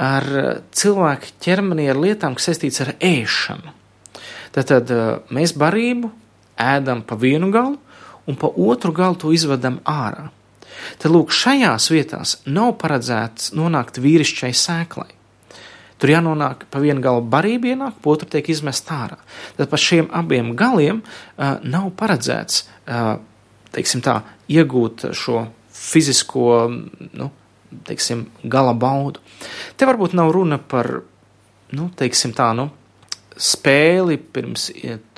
[0.01, 0.27] ar
[0.75, 3.77] cilvēku ķermenī, ar lietām, kas saistīts ar ēšanu.
[4.51, 6.11] Tad, tad uh, mēs barību
[6.59, 7.77] ēdam pa vienu galu
[8.27, 10.27] un pa otru galu to izvedam ārā.
[10.99, 15.09] Tad lūk, šajās vietās nav paredzēts nonākt vīrišķai sēklai.
[16.01, 19.19] Tur jānonāk pa vienu galu barība ienāk, pa otru tiek izmest ārā.
[19.57, 23.19] Tad pa šiem abiem galiem uh, nav paredzēts, uh,
[23.75, 24.21] teiksim tā,
[24.51, 25.45] iegūt šo
[25.81, 26.45] fizisko,
[27.17, 27.29] nu,
[27.87, 29.21] teiksim, gala baudu.
[29.79, 30.89] Te varbūt nav runa par,
[31.75, 32.69] nu, teiksim tā, nu,
[33.41, 34.67] spēli, pirms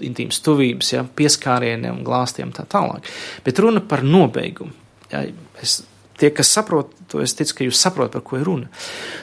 [0.06, 3.10] intīmas tuvības, ja, pieskārieniem, glāstiem tā tālāk.
[3.46, 4.72] Bet runa par nobeigumu.
[5.12, 5.26] Ja,
[5.62, 5.82] es,
[6.22, 8.70] tie, kas saprot, to es ticu, ka jūs saprotat, par ko ir runa.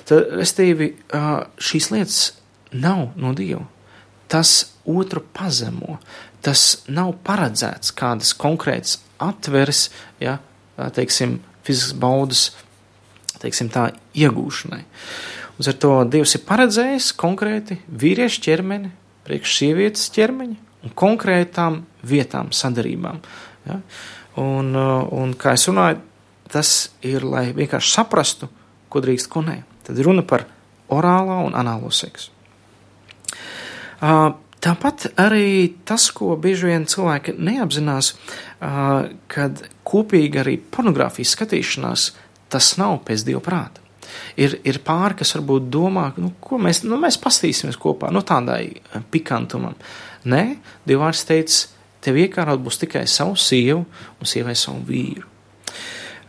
[0.08, 0.92] Tad, restīvi,
[1.70, 2.20] šīs lietas
[2.76, 3.64] nav no Dieva.
[4.30, 5.98] Tas otru pazemo.
[6.44, 9.88] Tas nav paredzēts kādas konkrētas atveres,
[10.22, 10.38] ja,
[10.96, 12.46] teiksim, fiziskas baudas,
[13.42, 14.82] teiksim tā, iegūšanai.
[15.60, 18.92] Uz to Dievs ir paredzējis konkrēti vīriešu ķermeni,
[19.28, 23.20] priekš sievietes ķermeņa un konkrētām vietām, sadarībām.
[23.68, 23.80] Ja?
[24.40, 26.00] Un, uh, un, kā es runāju,
[26.50, 26.70] tas
[27.06, 28.48] ir, lai vienkārši saprastu,
[28.90, 29.60] ko drīkst, ko nē.
[29.86, 30.46] Tad ir runa par
[30.90, 32.32] orālo un anālo seksu.
[34.00, 34.32] Uh,
[34.64, 38.14] tāpat arī tas, ko bieži vien cilvēki neapzinās,
[39.30, 42.10] kad kopīgi arī pornogrāfijas skatīšanās,
[42.52, 43.80] tas nav pēc dieva prāta.
[44.40, 48.80] Ir, ir pāri, kas varbūt domā, nu, ko mēs, nu, mēs pastīsimies kopā, nu, tādai
[49.12, 49.76] pikantumam.
[50.28, 50.42] Nē,
[50.88, 51.60] Dievs teica,
[52.04, 55.28] tev iekārot būs tikai savu sievu un sievai savu vīru.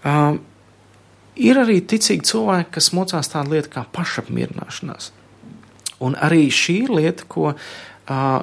[0.02, 0.38] Uh,
[1.42, 5.12] ir arī ticīgi cilvēki, kas mocās tādu lietu kā pašapmierināšanās.
[6.02, 7.91] Un arī šī lieta, ko, uh,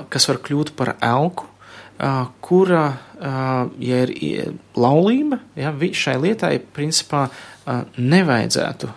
[0.09, 2.85] kas var kļūt par elku, uh, kura,
[3.19, 7.29] uh, ja ir laulība, ja, šai lietai principā
[7.99, 8.89] nevajadzētu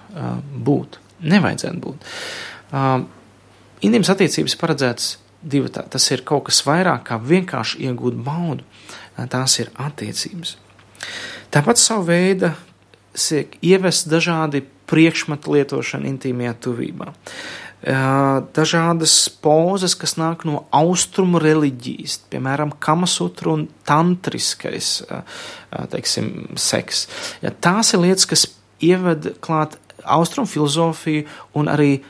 [0.63, 0.95] būt.
[1.27, 2.05] Nevajadzētu būt.
[3.84, 5.10] Intīmas attiecības paredzētas
[5.41, 5.84] divi tā.
[5.91, 8.63] Tas ir kaut kas vairāk kā vienkārši iegūt baudu.
[9.31, 10.55] Tās ir attiecības.
[11.51, 12.53] Tāpat savu veidu
[13.62, 17.12] ievest dažādi priekšmetu lietošana intīmajā tuvībā.
[17.81, 24.99] Dažādas pozas, kas nāk no austrumu reliģijas, piemēram, kamasutra un tantriskais,
[25.89, 27.07] teiksim, seks.
[27.41, 28.45] Ja, tās ir lietas, kas
[28.85, 31.25] ieved klāt austrumu filozofiju
[31.57, 32.03] un arī,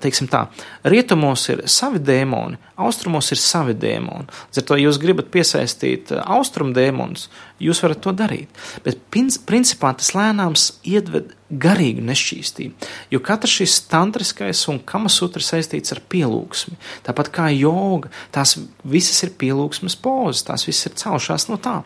[0.00, 0.46] teiksim tā,
[0.88, 4.26] rietumos ir savi dēmoni, austrumos ir savi dēmoni.
[4.48, 7.28] Līdz ar to jūs gribat piesaistīt eh, austrumu dēmonus,
[7.62, 8.62] jūs varat to darīt.
[8.86, 16.00] Bet principā tas lēnāms iedved garīgu nešķīstību, jo katrs šis tantriskais un kamasutrs saistīts ar
[16.10, 16.78] pielūgsmi.
[17.06, 21.82] Tāpat kā joga, tās visas ir pielūgsmes pozas, tās visas ir celšās no tā.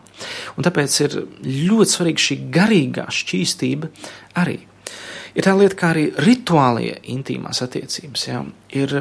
[0.55, 3.93] Un tāpēc ir ļoti svarīga šī garīgā šķīstība
[4.39, 4.61] arī.
[5.39, 8.25] Ir tā lieta, kā arī rituālie intīmās attiecības.
[8.27, 8.41] Ja?
[8.75, 8.95] Ir,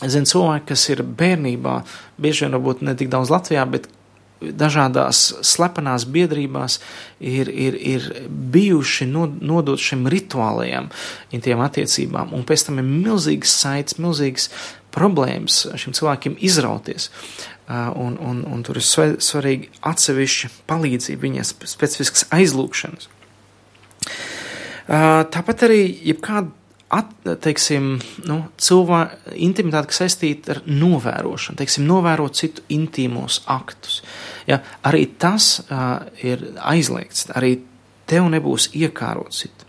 [0.00, 1.74] zinu, cilvēki, kas ir bērnībā,
[2.22, 3.90] bieži vien varbūt ne tik daudz Latvijā, bet
[4.42, 6.78] dažādās slepenās biedrībās
[7.20, 10.88] ir, ir, ir bijuši nodot šim rituālajām
[11.36, 14.48] intiem attiecībām, un pēc tam ir milzīgas saites, milzīgas
[14.92, 17.10] problēmas šiem cilvēkiem izrauties.
[17.70, 23.08] Un, un, un tur ir svarīgi atsevišķa palīdzība, viņas specifiskas aizlūkšanas.
[24.92, 26.50] Tāpat arī jebkāda
[27.40, 27.94] teiksim,
[28.28, 34.02] nu, cilvēka intimitāte, kas saistīta ar novērošanu, teiksim, novērot citu intīmos aktus.
[34.48, 37.54] Ja, arī tas uh, ir aizliegts, arī
[38.10, 39.64] tev nebūs iekārot citu.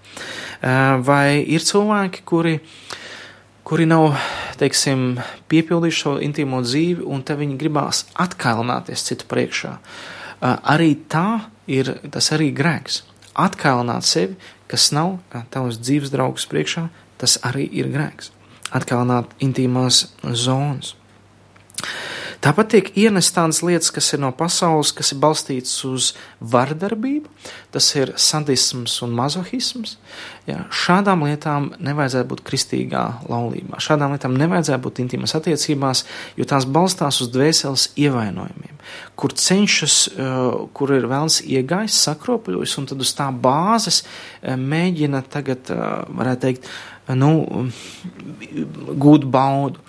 [0.59, 2.57] Uh, vai ir cilvēki, kuri,
[3.63, 4.17] kuri nav,
[4.59, 5.13] teiksim,
[5.47, 9.77] piepildījuši savu intīmo dzīvi, un te viņi gribās atkailināties citu priekšā.
[9.79, 13.05] Uh, arī tā ir, tas arī grēks.
[13.39, 14.35] Atkailināt sevi,
[14.73, 15.19] kas nav
[15.53, 16.87] tavs dzīves draugs priekšā,
[17.21, 18.31] tas arī ir grēks.
[18.73, 20.95] Atkalināt intīmās zonas.
[22.43, 26.09] Tāpat tiek ienestas tādas lietas, kas ir no pasaules, kas ir balstītas uz
[26.43, 27.29] vardarbību,
[27.71, 29.95] tas ir sadisms un mazohisms.
[30.49, 33.79] Ja, šādām lietām nevajadzētu būt kristīgā laulībā.
[33.83, 36.03] Šādām lietām nevajadzētu būt intīmās attiecībās,
[36.35, 38.75] jo tās balstās uz dvēseles ievainojumiem,
[39.15, 45.23] kur cenšas, uh, kur ir vēlns iegājis, sakropļojis, un tad uz tā bāzes uh, mēģina
[45.31, 46.67] tagad, uh, varētu teikt,
[47.15, 47.69] nu,
[48.99, 49.79] gūt baudu.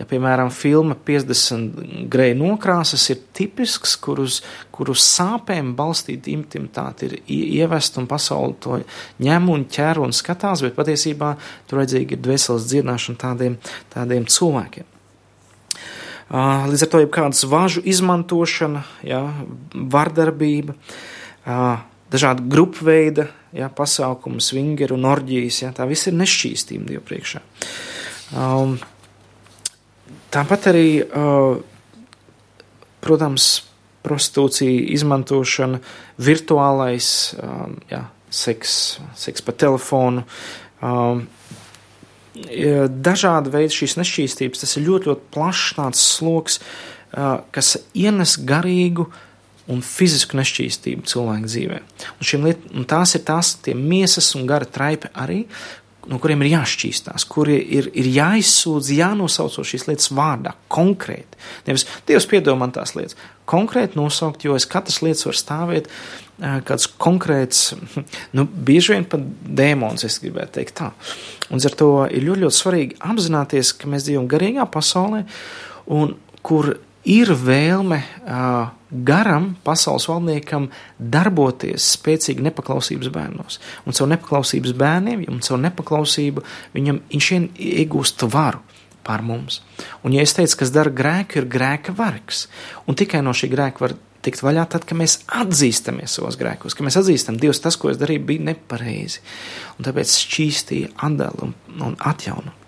[0.00, 4.38] Ja, piemēram, filma 50 greja nokrāsas ir tipisks, kur uz,
[4.72, 8.78] kur uz sāpēm balstīta intimitāte ir ievest un pasauli to
[9.20, 11.34] ņem un ķer un skatās, bet patiesībā
[11.68, 13.58] tur vajadzīgi ir dvēseles dziedināšana tādiem,
[13.92, 14.88] tādiem cilvēkiem.
[16.70, 19.20] Līdz ar to ir kādas važu izmantošana, ja,
[19.74, 20.78] vardarbība,
[22.08, 25.60] dažādi grupveida ja, pasākumi, svingeri un orģijas.
[25.66, 27.42] Ja, tā viss ir nešķīstība Dievu priekšā.
[28.30, 28.78] Um,
[30.34, 30.86] tāpat arī,
[33.04, 33.50] protams,
[34.04, 35.80] prostitūcija, izmantošana,
[36.20, 37.10] virtuālais,
[37.90, 38.72] ja, seks,
[39.18, 40.24] seks pa telefonu.
[43.10, 46.60] Dažādi veidi šīs nešķīstības, tas ir ļoti, ļoti plašs tāds sloks,
[47.52, 49.10] kas ienes garīgu
[49.70, 51.82] un fizisku nešķīstību cilvēku dzīvē.
[52.16, 55.44] Un, liet, un tās ir tās miesas un gara traipi arī,
[56.08, 61.40] no kuriem ir jāšķīstās, kuri ir, ir jāizsūdz, jānosauco šīs lietas vārdā, konkrēti.
[61.66, 63.18] Nevis Dievs piedod man tās lietas,
[63.50, 65.90] konkrēti nosaukt, jo es katras lietas varu stāvēt,
[66.68, 67.74] kāds konkrēts,
[68.36, 69.24] nu, bieži vien pat
[69.60, 70.92] dēmons, es gribētu teikt tā.
[71.50, 75.24] Un ar to ir ļoti, ļoti svarīgi apzināties, ka mēs dzīvojam garīgā pasaulē,
[75.96, 76.74] un kur
[77.08, 83.60] ir vēlme uh, garam pasaules valdniekam darboties spēcīgi nepaklausības bērnos.
[83.86, 88.60] Un caur nepaklausības bērniem, un caur nepaklausību viņam viņš iegūst varu
[89.06, 89.62] pār mums.
[90.04, 92.46] Un, ja es teicu, kas dara grēku, ir grēka vargs.
[92.86, 96.84] Un tikai no šī grēka var tikt vaļā tad, kad mēs atzīstamies savos grēkos, ka
[96.84, 99.22] mēs atzīstam, Dievs, tas, ko es darīju, bija nepareizi.
[99.78, 102.59] Un tāpēc šķīstīja, atdala un, un atjauno.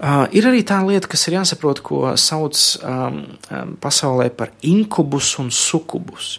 [0.00, 3.18] Uh, ir arī tā lieta, kas ir jāsaprot, ko sauc um,
[3.52, 6.38] um, pasaulē par inkubus un sukubus.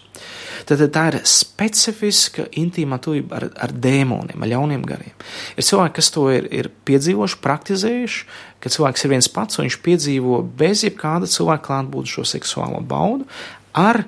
[0.66, 5.14] Tad tā ir specifiska intīma tuvība ar, ar dēmoniem, ar ļauniem gariem.
[5.54, 8.26] Ir cilvēki, kas to ir, ir piedzīvojuši, praktizējuši,
[8.62, 13.30] ka cilvēks ir viens pats un viņš piedzīvo bez jebkāda cilvēka klātbūtnes šo seksuālo baudu.
[13.78, 14.02] Ar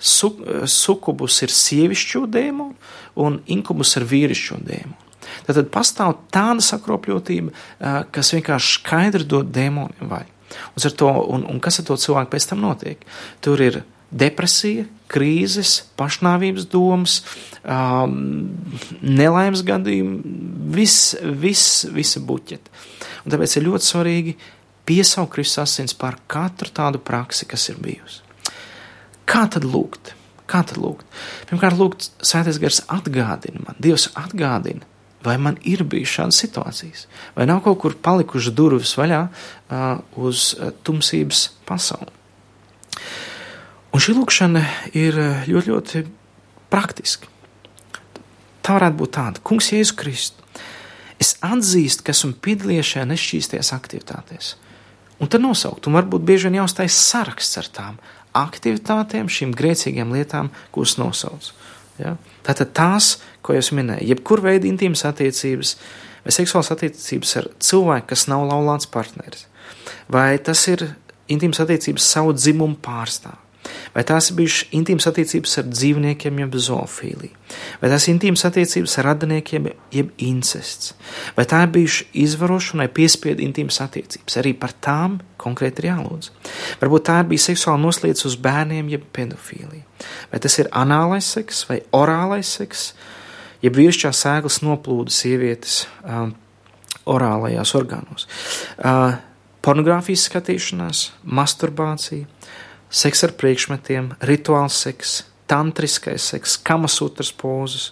[0.00, 0.32] su,
[0.64, 2.72] sukubus ir sievišķo dēmonu
[3.20, 5.03] un inkubus ir vīrišķo dēmonu.
[5.46, 7.52] Tad, pastāv tāda sakropļotība,
[8.14, 10.30] kas vienkārši skaidri dod dēmoniem vaļu.
[10.54, 13.02] Un, to, un, un kas ar to cilvēku pēc tam notiek?
[13.42, 13.80] Tur ir
[14.14, 17.20] depresija, krīzes, pašnāvības domas,
[17.62, 18.16] um,
[19.02, 20.34] nelaimes gadījumi,
[20.74, 22.74] viss, viss, visa buķeta.
[23.24, 24.36] Un tāpēc ir ļoti svarīgi
[24.88, 28.22] piesaukt Kristus asins par katru tādu praksi, kas ir bijusi.
[29.28, 30.12] Kā tad lūgt?
[30.50, 31.06] Kā tad lūgt?
[31.48, 34.84] Pirmkārt, lūgt, Svētais Gars atgādina man, Dievs atgādina,
[35.24, 37.06] vai man ir bijušas šādas situācijas,
[37.36, 39.22] vai nav kaut kur palikušas durvis vaļā
[40.20, 40.50] uz
[40.86, 42.12] tumsības pasauli.
[43.94, 44.64] Un šī lūkšana
[44.98, 46.04] ir ļoti, ļoti
[46.72, 47.30] praktiska.
[48.64, 50.64] Tā varētu būt tāda, Kungs, Jēzus Kristus,
[51.20, 54.54] es atzīstu, ka esmu piedalījies šajā nešķīstajās aktivitātēs.
[55.22, 58.00] Un tad nosaukt, un varbūt bieži vien jāuztais saraksts ar tām
[58.34, 61.52] aktivitātēm, šīm grēcīgām lietām, kuras nosauc.
[62.00, 62.16] Ja?
[62.46, 65.76] Tātad tās, ko es minēju, jebkur veida intīmas attiecības
[66.24, 69.46] vai seksuālas attiecības ar cilvēku, kas nav laulāts partneris,
[70.12, 70.88] vai tas ir
[71.30, 73.36] intīmas attiecības savu dzimumu pārstāv,
[73.94, 77.38] vai tās ir bijušas intīmas attiecības ar dzīvniekiem, jeb zoofīliju,
[77.80, 80.94] vai tās ir intīmas attiecības ar radiniekiem, jeb incests,
[81.36, 84.38] vai tā ir bijuši izvarošanai piespiedu intīmas attiecības.
[84.42, 86.30] Arī par tām konkrēti ir jālūdz.
[86.82, 89.84] Varbūt tā ir bija seksuāla noslēdz uz bērniem, jeb pedofīlija.
[90.32, 92.88] Vai tas ir anālais seks vai orālais seks,
[93.64, 96.34] jeb vīrišķā sēklas noplūda sievietes um,
[97.10, 98.26] orālajās orgānos.
[98.78, 99.14] Uh,
[99.64, 102.28] pornogrāfijas skatīšanās, masturbācija,
[102.94, 107.90] seks ar priekšmetiem, rituāls seks, tantriskais seks, kamasutras pozas,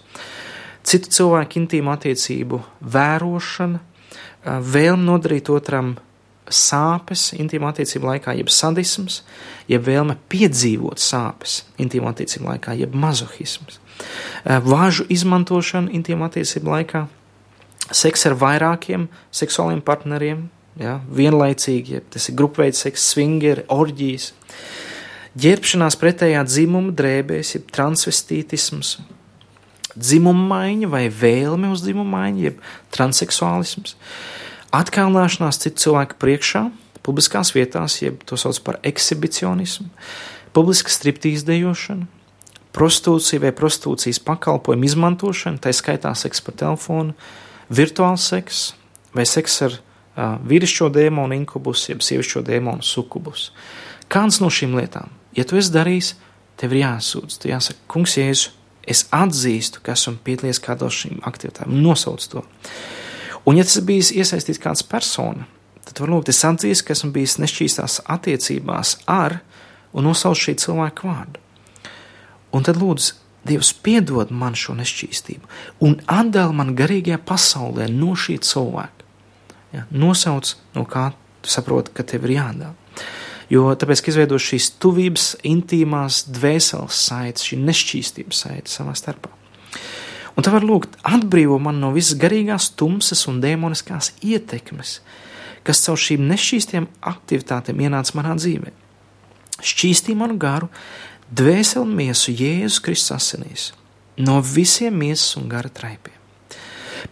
[0.86, 2.62] citu cilvēku intīmu attiecību
[2.94, 3.82] vērošana,
[4.44, 5.96] vēlme nodarīt otram
[6.53, 9.20] sāpes intīmu attiecību laikā, jeb sadisms,
[9.70, 13.78] jeb vēlme piedzīvot sāpes intīmu attiecību laikā, jeb mazohisms,
[14.44, 17.07] vāžu izmantošana intīmu attiecību laikā,
[17.92, 20.46] seks ar vairākiem seksuāliem partneriem,
[20.80, 24.32] ja, vienlaicīgi, ja tas ir grupveids seks, swingeri, orģijas,
[25.39, 28.99] ģērbšanās pretējā dzimuma drēbēs, jeb transvestītisms,
[29.97, 32.61] dzimuma maiņa vai vēlme uz dzimuma maiņu, jeb
[32.95, 33.97] transseksuālisms,
[34.72, 36.66] atkalnāšanās citu cilvēku priekšā,
[37.03, 39.89] publiskās vietās, jeb to sauc par ekshibicionismu,
[40.57, 42.09] publiska striptīz dejošana,
[42.76, 47.16] prostitūcija vai prostitūcijas pakalpojumu izmantošana, tā skaitā seks pa telefonu,
[47.72, 48.62] virtuāls seks
[49.16, 53.51] vai seks ar uh, vīrišķo dēmonu inkubus, jeb sievišķo dēmonu sukubus.
[54.12, 56.12] Kāds no šīm lietām Ja tu esi darījis,
[56.61, 57.39] tev ir jāsūdz.
[57.41, 58.53] Tu jāsaka, kungs, Jēzu,
[58.89, 62.43] es atzīstu, ka esmu piedalījies kādā no šīm aktivitātēm, nosauc to.
[63.47, 65.49] Un, ja tas ir bijis iesaistīts kāds persona,
[65.89, 69.41] tad var lūgt, es atzīstu, ka esmu bijis nešķīstās attiecībās ar
[69.93, 71.43] un nosauc šī cilvēka vārdu.
[72.53, 75.49] Un tad lūdzu, Dievs piedod man šo nešķīstību
[75.83, 79.09] un atdala man garīgajā pasaulē no šī cilvēka.
[79.72, 81.09] Ja, nosauc, no kā
[81.43, 82.76] tu saproti, ka tev ir jādara.
[83.53, 89.28] Jo tāpēc, ka izveido šīs tuvības, intīmās dvēseles saites, šī nešķīstības saite savā starpā.
[90.32, 95.00] Un tā var lūgt, atbrīvo man no visas garīgās tumsas un demoniskās ietekmes,
[95.66, 98.72] kas caur šīm nešķīstiem aktivitātēm ienāca manā dzīvē.
[99.61, 100.70] Šķīstī manu garu,
[101.28, 103.66] dvēseli un miesu Jēzus Kristus asinīs,
[104.16, 106.16] no visiem miesas un gara traipiem.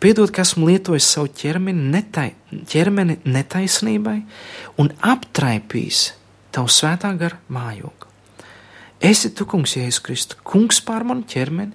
[0.01, 2.31] Piedod, ka esmu lietojis savu ķermeni, netai,
[2.71, 4.17] ķermeni netaisnībai
[4.81, 6.03] un aptraipījis
[6.55, 8.09] tavu svētā gara mājokli.
[9.01, 11.73] Esi tu, kungs, Jēzus Kristus, kungs pār manu ķermeni,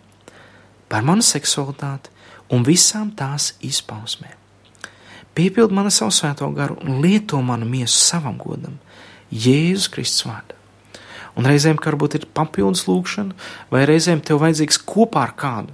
[0.91, 2.11] pār manu seksualitāti
[2.53, 4.35] un visām tās izpausmēm.
[5.35, 8.77] Piepild mani savu svēto garu un lieto manu miesu savam godam,
[9.33, 10.53] Jēzus Kristus vārdā.
[11.35, 13.33] Un reizēm, kā varbūt ir papildus lūkšana,
[13.73, 15.73] vai reizēm tev vajadzīgs kopā ar kādu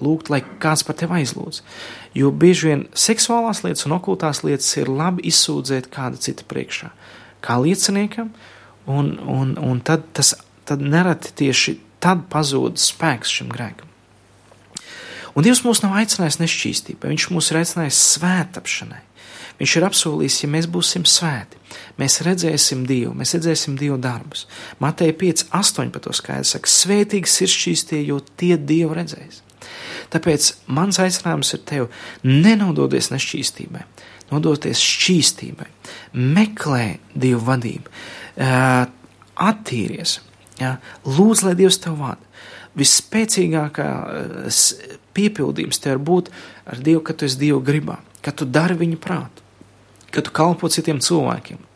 [0.00, 1.62] lūgt, lai kāds par tevi aizlūdz.
[2.16, 6.92] Jo bieži vien seksuālās lietas un okultās lietas ir labi izsūdzēt kāda cita priekšā
[7.44, 8.32] kā lieciniekam,
[8.90, 10.34] un, un, un tad tas
[10.70, 13.88] tad nereti tieši tad pazūd spēks šim grēkam.
[15.34, 19.00] Un Dievs mūs nav aicinājis nešķīstībai, Viņš mūs ir aicinājis svētapšanai.
[19.60, 21.58] Viņš ir apsolījis, ja mēs būsim svēti,
[22.00, 24.46] mēs redzēsim Dievu, mēs redzēsim Dievu darbus.
[24.80, 29.42] Mateja 5, 18 skaidrs saka, svētīgs ir šķīstie, jo tie Dievu redzēs.
[30.14, 31.90] Tāpēc mans aicinājums ir tev
[32.24, 33.84] nenododies nešķīstībai,
[34.30, 35.68] nodoties šķīstībai,
[36.14, 37.92] meklē Dievu vadību,
[39.50, 40.18] attīries,
[40.60, 40.76] ja?
[41.06, 42.24] lūdz, lai Dievs tev vada.
[42.78, 44.60] Visspēcīgākais
[45.16, 46.30] piepildījums tev var būt
[46.70, 49.42] ar Dievu, ka tu esi Dieva gribā, ka tu dari viņu prātu,
[50.14, 51.66] ka tu kalpo citiem cilvēkiem.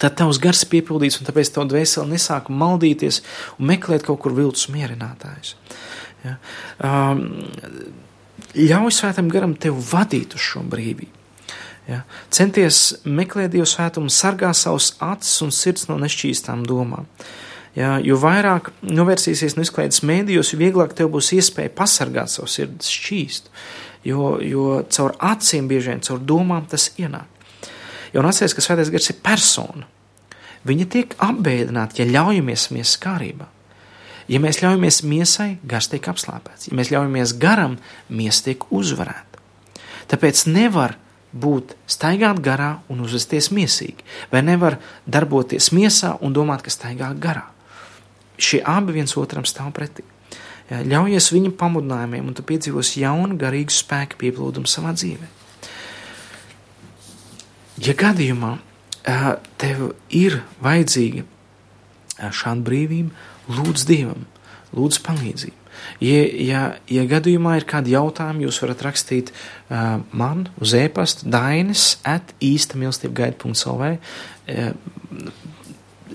[0.00, 3.20] Tad tavs gars piepildīts, un tāpēc tev dvēseli nesāk maldīties
[3.58, 5.54] un meklēt kaut kur viltus mierinātājus.
[6.24, 6.38] Ja?
[6.82, 7.26] Um,
[8.56, 11.21] ļauj svētam garam tev vadīt uz šo brīvību.
[11.88, 12.02] Ja?
[12.30, 17.08] Centies meklēt Dieva svētumu, sargā savus acis un sirds no nešķīstām domām.
[17.72, 22.84] Ja, jo vairāk novērsīsies no izklaides mēdījos, jo vieglāk tev būs iespēja pasargāt savu sirdi
[22.84, 23.54] šķīstu.
[24.04, 27.28] Jo, jo caur acīm bieži vien, caur domām tas ienāk.
[28.12, 29.88] Jo atcerieties, ka svētais gars ir persona.
[30.68, 33.48] Viņa tiek apbēdināta, ja ļaujamies miesas kārībā.
[34.30, 36.68] Ja mēs ļaujamies miesai, gars tiek apslāpēts.
[36.68, 37.78] Ja mēs ļaujamies garam,
[38.12, 39.40] miesa tiek uzvarēta.
[40.12, 40.98] Tāpēc nevar
[41.32, 47.46] būt staigāt garā un uzvesties miesīgi, vai nevar darboties miesā un domāt, ka staigā garā.
[48.36, 50.04] Šie abi viens otram stāv pretī.
[50.72, 55.28] Ļaujies viņa pamudinājumiem, un tu piedzīvos jaunu, garīgu spēku pieplūdumu savā dzīvē.
[57.82, 58.56] Ja gadījumā
[59.60, 61.24] tev ir vajadzīga
[62.30, 63.10] šāda brīvība,
[63.50, 64.28] lūdz Dievam,
[64.76, 65.61] lūdz palīdzību.
[66.02, 71.96] Ja, ja, ja gadījumā ir kādi jautājumi, jūs varat rakstīt uh, man uz e-pasta dainis
[72.08, 73.92] at īsta mīlestība gaida.lv.
[74.46, 74.72] Uh,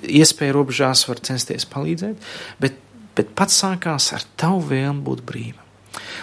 [0.03, 2.27] iespēju robežās var censties palīdzēt,
[2.61, 2.77] bet,
[3.17, 5.63] bet pats sākās ar tavu vēlmu būt brīvam.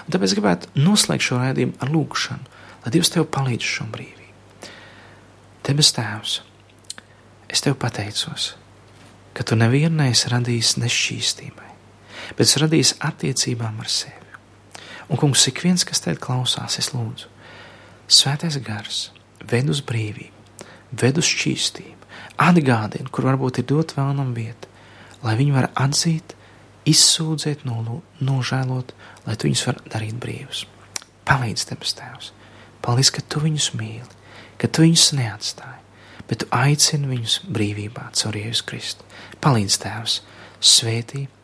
[0.04, 4.70] Un tāpēc gribētu noslēgt šo raidījumu ar lūgšanu, lai Dievs tev palīdz šo brīvību.
[5.64, 6.38] Debes Tēvs,
[7.48, 8.52] es tev pateicos,
[9.34, 11.70] ka tu nevienu neesi radījis nešķīstībai,
[12.32, 14.20] bet esi radījis attiecībām ar sevi.
[15.08, 17.28] Un, kungs, ik viens, kas te klausās, es lūdzu,
[18.08, 19.10] svētais gars,
[19.50, 20.32] ved uz brīvību,
[21.00, 22.08] ved uz šķīstību,
[22.40, 24.70] atgādina, kur varbūt ir dot vēlnam vieta,
[25.24, 26.34] lai viņi var atzīt,
[26.88, 28.92] izsūdzēt, nožēlot,
[29.26, 30.64] lai tu viņus var darīt brīvus.
[31.28, 32.32] Palīdz debes tēvs,
[32.84, 34.20] palīdz, ka tu viņus mīli,
[34.60, 35.80] ka tu viņus neatstāji,
[36.28, 39.08] bet tu aicini viņus brīvībā caur Jēzus Kristu.
[39.44, 40.18] Palīdz tēvs,
[40.64, 41.26] svētī